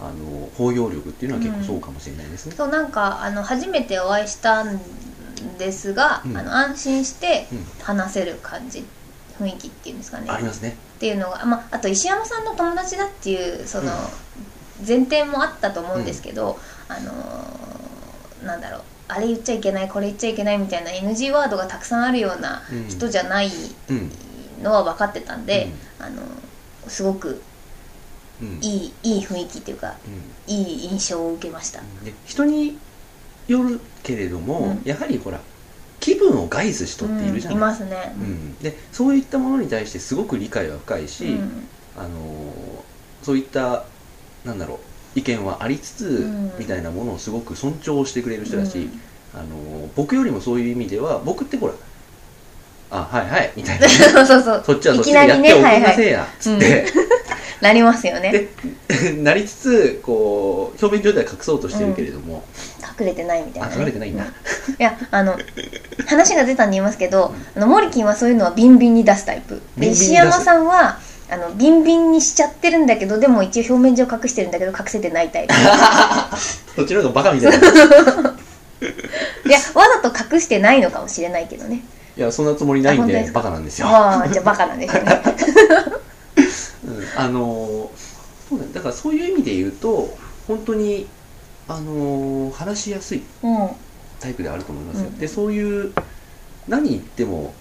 [0.00, 2.54] あの包容力っていうのは結構そうかもしれないですね。
[2.54, 4.80] そうなんかあの初めてお会いしたん
[5.58, 6.36] ですが、うん。
[6.36, 7.64] あの安心してうん。
[7.82, 8.84] 話せる感じ
[9.38, 10.26] 雰囲気っていうんですかね。
[10.28, 10.76] ありますね。
[10.96, 13.92] っていうのが、まあ、あと石山さんの友達だっていうその
[14.86, 16.58] 前提もあったと思うんですけど、
[16.88, 23.48] あのーなんだろうあれ言っちゃいけないこれ言っちゃいけないみたいな NG ワードがたくさんあるようなうん人じゃない
[23.88, 24.10] うん
[24.62, 25.68] のは分かってたんで、
[26.00, 26.22] あの
[26.88, 27.40] すごく
[28.60, 30.54] いいいい雰囲気っていうかうん。
[30.54, 31.80] いい印象を受けました。
[32.04, 32.78] で人に
[33.46, 34.88] よるけれども、うん。
[34.88, 35.40] やはりほら
[36.00, 38.12] 気分を害す人っているじゃない、うんいますね。
[38.16, 38.58] うん。
[38.58, 41.68] でそういったものに対してすごく理解は深いし、うん。
[41.96, 43.84] あのーそういった
[44.44, 46.52] なんだろう意見はありつつ、うん。
[46.58, 49.00] みたいなものをすごく尊重してくれる人だし、うん。
[49.34, 51.74] あのー僕よりもそういう意味では僕ってほら
[52.90, 53.88] あはいはいみたいな。
[53.88, 55.82] そうそうそっちはそっちいきなりねでやっておきはいはい。
[55.82, 56.86] なせえや、つって、
[57.60, 58.32] なりますよね。
[58.32, 62.44] で なりつつこう表面上では隠そうとしてるけれども、
[62.98, 64.28] 隠れてないみたいな、あ隠れてないんだ、い
[64.78, 65.36] やあの
[66.06, 69.60] 話が出たんで言いますけど、あのモリキンはそういうのはビンビンに出すタイプ。
[69.76, 70.98] で石山さんは
[71.30, 75.54] あのビンビンにしちゃってるんだけどでも一応表面上隠してるんだけど隠せてないタイプ。
[76.74, 77.58] そっちの方がバカみたいな。
[79.44, 81.82] いやわざと隠してないのかもしれないけどね。
[82.16, 85.22] いやそんなつもりないんででバカなんですよ、ああじゃあバカなんですよね。
[86.84, 87.04] うん。
[87.16, 87.90] あの
[88.48, 88.70] そうだね。
[88.72, 90.16] だからそういう意味で言うと
[90.46, 91.06] 本当に
[91.68, 93.68] あの話しやすいうん。
[94.20, 95.92] タイプであると思いますよ、うんでそういう
[96.66, 97.54] 何言っても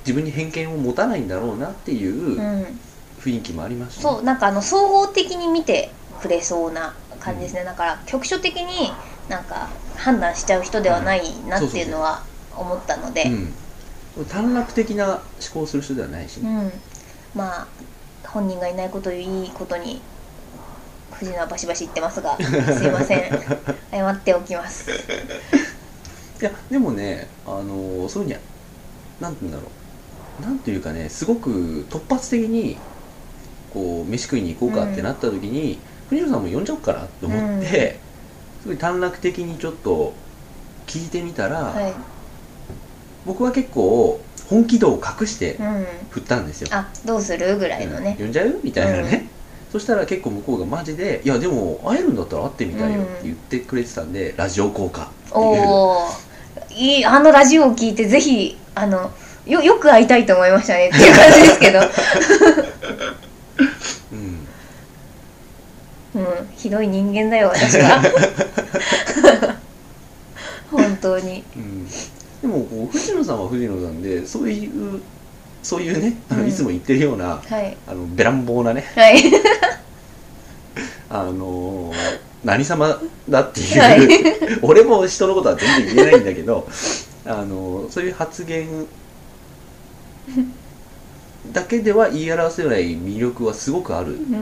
[0.00, 2.80] 自分に偏見を持たないんだろうなっていううん。
[3.26, 5.90] 雰囲気もありますしね、そうなんかあの総合的に見て
[6.22, 8.92] くれそうな感じですね、だから局所的に
[9.28, 12.22] なんか判断しちゃう人ではないなっていうのは
[12.56, 15.20] 思ったので、うん、短絡的な思
[15.52, 16.36] 考をする人ではないし。
[16.36, 16.72] ね、うん、
[17.34, 17.66] まあ
[18.28, 20.00] 本人がいないことをいいことに
[21.12, 23.30] 藤野はバシバシ言ってますがすいません。
[23.90, 24.90] 謝っておきます。
[24.90, 28.36] いやでもねあのそういうふうに
[29.20, 29.68] なんて言うんだろ
[30.40, 30.42] う。
[30.42, 32.76] なんていうかねすごく突発的に
[33.72, 37.98] こう飯食いに行こうかってなった時に、藤野さんも呼んじゃおうかなと思って、
[38.62, 40.14] すごい短絡的にちょっと
[40.86, 41.92] 聞いてみたら、はい、
[43.24, 48.16] 僕は結構本気度を隠してうん、振ったんですよ、あどうするぐらいのね。
[48.18, 48.24] うん。
[48.26, 49.28] 呼んじゃうみたいなね、
[49.72, 55.66] そしたら結構向こうがマジで「いやでも会えるんだったら会ってみたいよ」って言ってくれてたんで、ラジオ効果っていう
[56.76, 59.10] いいあのラジオを聞いてぜひあの
[59.46, 61.78] よよく会いたいと思いましたねっていう感じですけど。
[64.12, 64.16] う
[66.18, 66.22] ん。
[66.22, 66.48] うん。
[66.56, 68.02] ひどい人間だよ私は。
[70.70, 71.42] 本当に。
[71.56, 71.88] うん。
[72.42, 75.00] でもこう藤野さんは藤野さんでそういう
[75.62, 76.48] そういうねあのうん。
[76.48, 77.76] いつも言ってるような、はい。
[77.86, 78.84] あのべらんぼうなね。
[78.96, 79.22] はい。
[81.08, 84.08] あのー何様だっていう、はい。
[84.62, 86.66] 俺も人のことは全然言えないんだけど
[87.26, 88.86] あのーそういう発言
[91.52, 94.38] だけでは言い表せない魅力はすごくある、うんうんうん。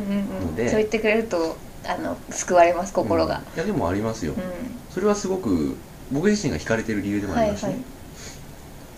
[0.48, 0.68] ので。
[0.68, 3.59] そう言ってくれるとあの救われます心が、うん。
[3.59, 4.42] いやでもありますよ、うん。
[4.92, 5.74] それはすごく
[6.12, 7.82] 僕自身が惹かれてる理由でもありますしね、はいは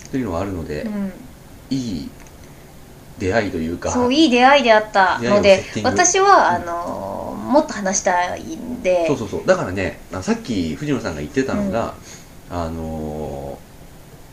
[0.07, 0.09] い。
[0.11, 1.13] というのはあるので、うん。
[1.69, 2.09] いい
[3.19, 9.45] 出会いというかそういい出会いであったので私はあのもっと話したいんでそうそうそう。
[9.45, 11.95] だからねあさっき藤野さんが言ってたのが、
[12.49, 13.67] あのー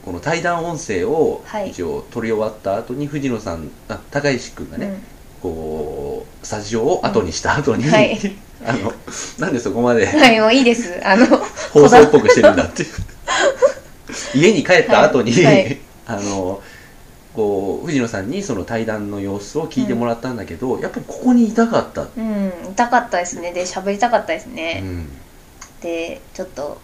[0.04, 1.70] この対談音声をはい。
[1.70, 4.98] 一応取り終わった後に藤野さんあ高石君がね、
[5.40, 8.18] こうスタジオを後にした後に、うんはい。
[8.66, 8.92] あの
[9.38, 11.00] なんでそこまでうん、はいもういいです。
[11.02, 11.26] あの
[11.72, 12.88] 放送っぽくしてるんだっていう。
[14.36, 15.78] 家に帰った後に、はいはい。
[16.06, 16.60] あの
[17.34, 23.52] こう藤野さんにその対談の様子を聞いてもらったんだけど、やっぱりここにいたかった、うん痛かったですね。
[23.52, 25.08] で喋りたかったですね、うん。
[25.80, 26.80] でちょっと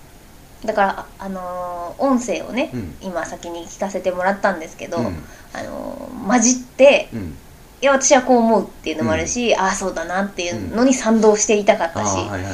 [0.64, 2.96] だからああのー音声をね、うん。
[3.00, 5.06] 今先に聞かせてもらったんですけど、うん。
[5.52, 7.36] あのー混じってうん。
[7.82, 12.52] いや私はこう思うっていうのもあるし、ああそうだなっていうのに賛同していたかったし、はいはいはい、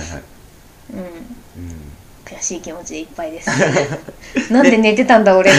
[0.92, 1.06] うん、うん。
[2.24, 3.50] 悔しい気持ちでいっぱいです。
[4.52, 5.50] なんで寝てたんだ俺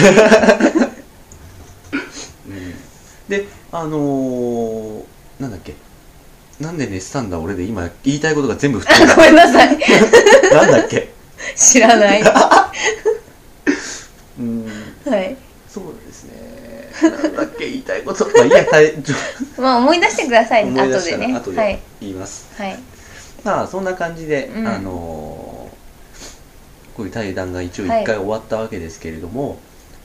[3.30, 5.04] であのー、
[5.40, 5.74] なんだっけ？
[6.60, 7.40] なんで寝てたんだ？
[7.40, 9.78] 俺で今言いたいことが全部吹っ飛んだごめんなさい。
[10.52, 11.14] なんだっけ？
[11.56, 12.22] 知らない。
[14.40, 14.66] うん。
[15.06, 15.36] はい。
[15.70, 16.90] そうですね。
[17.02, 17.70] なんだっけ？
[17.70, 18.26] 言いたいこと。
[18.26, 19.16] まあいいやたいちょ
[19.62, 20.64] まあ思い出してください。
[20.64, 21.26] 思い出後でね。
[21.28, 21.74] したら後はい。
[21.74, 22.80] で言います、はい。
[23.44, 24.68] まあそんな感じで、うん。
[24.68, 25.58] あのー
[26.96, 28.02] こういう対談が一応はい。
[28.02, 29.60] 一回終わったわけですけれども、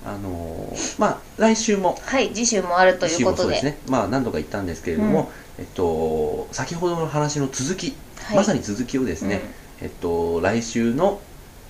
[0.05, 1.99] あのーまあ来週も。
[2.03, 3.55] はい次週もあるということで。
[3.55, 3.79] ですね。
[3.89, 8.37] まあ何度か言ったんですけれども、えっと先ほどの話の続き、はい。
[8.37, 9.41] まさに続きをですね、
[9.81, 11.21] えっと来週の、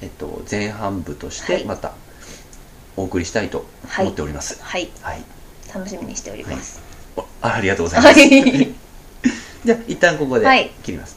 [0.01, 1.59] えっと、前半部としはい。
[1.63, 1.95] てまた
[2.97, 3.67] お送りしたいと
[3.99, 4.63] 思っております。
[4.63, 4.91] はい。
[5.03, 5.23] はい、
[5.75, 6.81] 楽しみにしております。
[7.17, 8.75] おあありがとうございます、はい。
[9.65, 10.71] じゃあ一旦ここではい。
[10.83, 11.17] 切ります、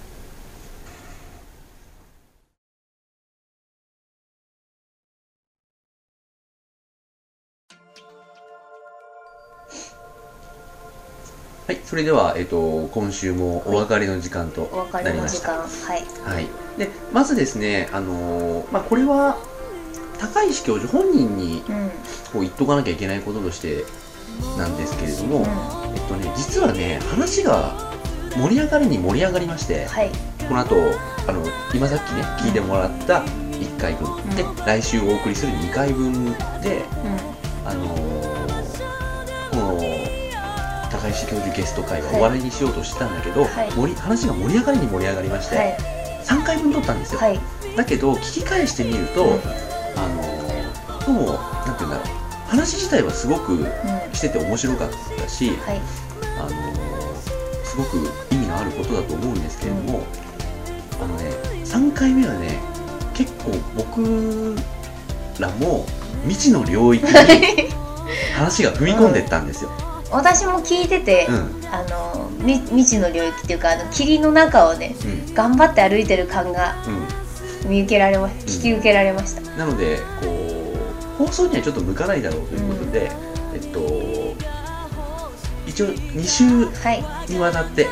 [11.85, 15.51] それでは、えっと、今週もお別れの時間となりました。
[15.59, 16.03] はい。
[16.23, 19.37] はい、でまずですね、あのーまあ、これは
[20.19, 21.89] 高石教授本人にうん。
[22.33, 23.85] こう言っとかなきゃいけないこととして
[24.57, 25.95] なんですけれども、うん。
[25.95, 27.93] えっとね、実はね話が
[28.35, 30.11] 盛り上がりに盛り上がりましてはい。
[30.47, 30.75] この後
[31.27, 34.35] あの今さっきね聞いてもらった1回分、ん。
[34.35, 36.83] で来週お送りする2回分で、
[37.61, 37.69] うん。
[37.69, 38.25] あのー
[39.51, 39.94] この
[41.05, 42.15] 高石教授ゲスト会ははい。
[42.15, 43.69] 終わりにしようとしてたんだけど、はい。
[43.95, 45.77] 話が盛り上がりに盛り上がりまして、はい。
[46.23, 47.39] 3回分撮ったんですよ、はい。
[47.75, 49.31] だけど聞き返してみると、うん。
[49.31, 50.45] あのー
[51.05, 52.07] どうもなんて言うんだろう。
[52.47, 53.65] 話自体はすごくうん。
[54.13, 55.81] してて面白かったし、はい。
[56.39, 56.55] あのー
[57.63, 57.97] すごく
[58.31, 60.03] 意味のあることだと思うんですけれども、
[61.01, 61.29] あのね
[61.65, 62.59] 3回目はね
[63.13, 64.55] 結構僕
[65.39, 65.85] らも
[66.23, 67.11] 未知の領域に
[68.33, 69.71] 話が踏み込んでったんですよ。
[70.11, 71.65] 私も聞いてて、うん。
[71.71, 74.95] あのみ未知の領域っていうかあの霧の中をね
[75.27, 75.33] うん。
[75.33, 80.27] 頑張って歩いてる感がう見受けられま聞き受けられました、ん、なのでこ
[81.21, 83.34] う放送にはちょっと向かないだろうということで、えっと
[85.75, 87.87] 一応2週はい、にわたってう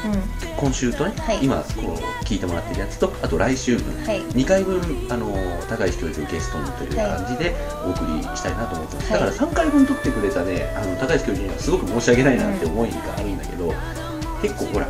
[0.56, 1.44] 今週とね、はい。
[1.44, 4.04] 今こう聞いてもらってるやつとあと来週分。
[4.04, 4.22] ん、はい。
[4.22, 4.80] 2回分
[5.10, 5.28] あの
[5.68, 7.54] 高石教授をゲストにという感じで
[7.86, 9.20] お送りしたいなと思ってます、はい。
[9.20, 13.74] だから3回分撮ってくれたねあの高石教授にはすごく申し訳ないなって思いがあるんだけど、
[14.42, 14.88] 結構ほら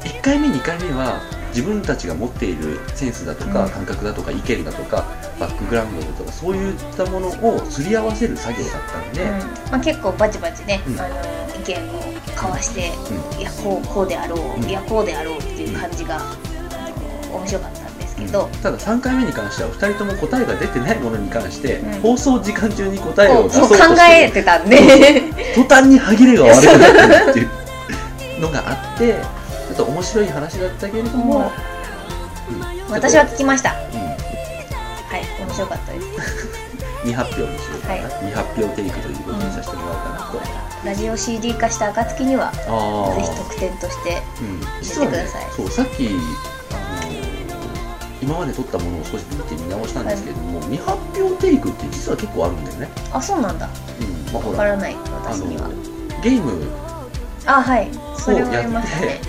[0.00, 1.20] 1回目2回目は
[1.50, 3.70] 自分たちが持っているセンスだとか、うん。
[3.70, 5.04] 感覚だとか意見だとか
[5.38, 9.70] バックグラウンドだとかそういったものをすり合わせる作業だったんで、うん。
[9.70, 10.98] まあ、結構バチバチね、うん。
[10.98, 11.16] あの
[11.54, 12.92] 意見を交わして、
[13.36, 14.68] ういやこうこうであろう、うん。
[14.68, 16.20] いやこうであろうっていう感じが、あ
[17.30, 22.00] の面白かったんですけど、ただ3回目に関しては2人とも答えが出てないものに関して、うん。
[22.00, 24.76] 放送時間中に答えを出そうとしてえてたんで。
[25.54, 27.50] 途端に歯切れが悪くなってるっていう。
[28.42, 29.14] のがあって
[29.68, 31.52] ちょっと面白い話だったけれども、
[32.50, 32.92] うん。
[32.92, 33.70] 私は聞きました。
[33.70, 33.98] はうん。
[34.00, 36.62] い面白かったです
[37.02, 38.02] 未発表にしようかな、はい。
[38.02, 45.50] 未発表テイクということにさせてもらおうかなと、ラジオ CD 化した暁にはぜひ特典としてうん、見実はねてください。
[45.52, 46.32] そうさっき、あのー
[48.22, 53.66] 今まで撮ったものを少し見て見直したんですけれども、未発表テイクって実は結構あるんだよね、あそうなんだ。
[53.66, 54.32] うん。
[54.32, 54.94] まあ、ほわかららない
[55.24, 55.68] 私には。
[56.22, 56.70] ゲーム
[57.46, 57.90] あはい。
[58.16, 59.20] それもやりましたね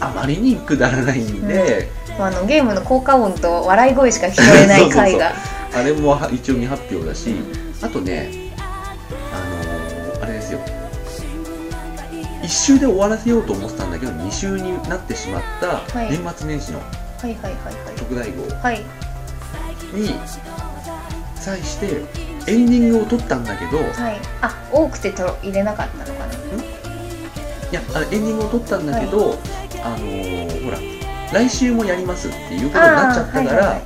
[0.00, 1.88] あまりにくだらないんで、
[2.18, 5.32] あのゲームの効果音と笑い声しか聞こえない回が
[5.74, 7.34] あれもは一応未発表だし、
[7.82, 8.52] あとね、
[9.32, 10.60] あのーあれですよ、
[12.42, 16.10] 1週で終わらせようと思ってたんだけど、2週になってしまったはい。
[16.10, 16.84] 年末年始のは
[17.26, 18.74] いはいはい特大号はい。
[18.74, 18.84] はい
[19.94, 20.14] に
[21.36, 22.02] 際して、
[22.46, 24.20] エンディングを撮ったんだけど、いはい。
[24.42, 26.38] あ多くてと入れなかったのかな。
[27.72, 29.38] や、あれエンディングを撮ったんだけど、
[29.82, 30.78] あのーほら、
[31.32, 33.80] 来週もやりますっていうことになっちゃったから、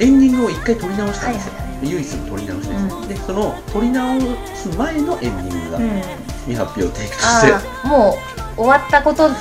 [0.00, 1.52] エンディングを1回撮り直したんですよ。
[1.82, 3.08] 唯一の撮り直しです、うん。
[3.08, 4.20] でその撮り直
[4.54, 6.02] す前のエンディングがうん。
[6.44, 8.18] 未発表テイクとして、も
[8.56, 9.34] う終わったことと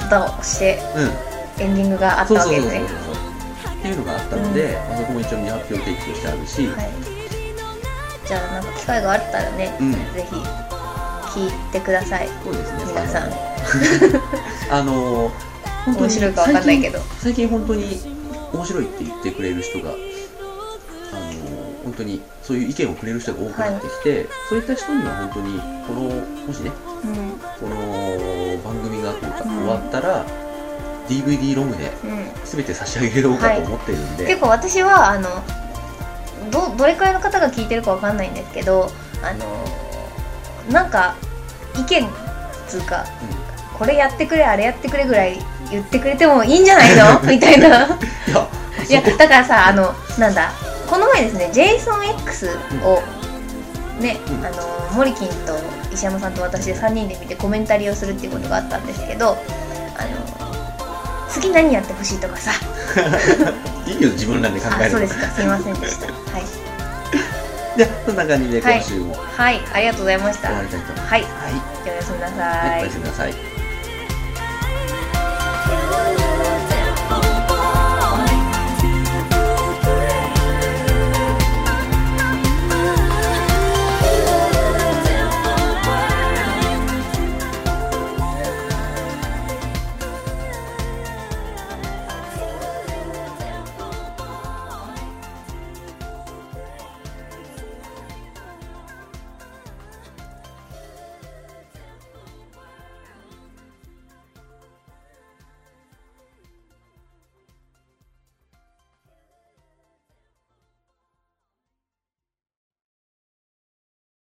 [0.43, 1.64] してうん。
[1.64, 2.82] エンディングがあったわけですね。
[2.84, 6.89] っていうのがあったので、あそこも一応未発表テイクとしてあるし、はい。
[8.26, 9.91] じゃあなんか機会があったらねうん。
[9.91, 9.99] ぜ
[10.30, 10.36] ひ
[11.39, 12.30] 聞いてください。
[12.43, 12.84] そうですね。
[12.88, 13.32] 皆さん。
[14.72, 15.32] あのあの
[15.86, 16.99] 本当に面白いかわかんないけど。
[17.20, 18.01] 最近本当に
[18.54, 19.91] 面白いって言ってくれる人が
[21.93, 26.01] 本当にそういう意見をくれる人が多くなってきて、そういった人には本当にこの
[26.47, 26.71] もしね
[27.03, 27.31] うん。
[27.59, 29.57] この番組がというか、うん。
[29.59, 30.25] 終わったら
[31.07, 32.31] DVD ロムでうん。
[32.45, 35.29] 全て差し上げようかと思ってるんで、結構私はあの
[36.51, 38.89] どどれくらいの方が聞いてるかわかんないんですけど
[39.23, 41.15] あのなんか
[41.75, 42.07] 意見
[42.67, 43.05] つうか
[43.77, 45.37] これやってくれあれやってくれぐらい
[45.71, 47.21] 言ってくれてもいいんじゃないの？
[47.29, 47.87] みたいな。
[48.89, 50.51] いやだからさあのなんだ
[50.93, 53.01] この前ですね JSONX を
[53.99, 54.45] ね、うん。
[54.45, 55.57] あのモリキンと
[55.91, 62.51] 石山さんと私で3人で見てコメンタリーをするっていうことがあったんですけどあの次何やってほしいとかさ。
[63.89, 65.25] いいよ自分らで考えるあそうですか。
[65.31, 66.05] すいませんでした。
[66.05, 66.43] はい。
[67.75, 69.15] じゃあそんな感じではい今週も。
[69.15, 70.49] 終はい、ありがとうございました。
[70.49, 71.25] はい、はい、じゃあ
[71.87, 73.53] おやすみなさはい、おいやすみなさい。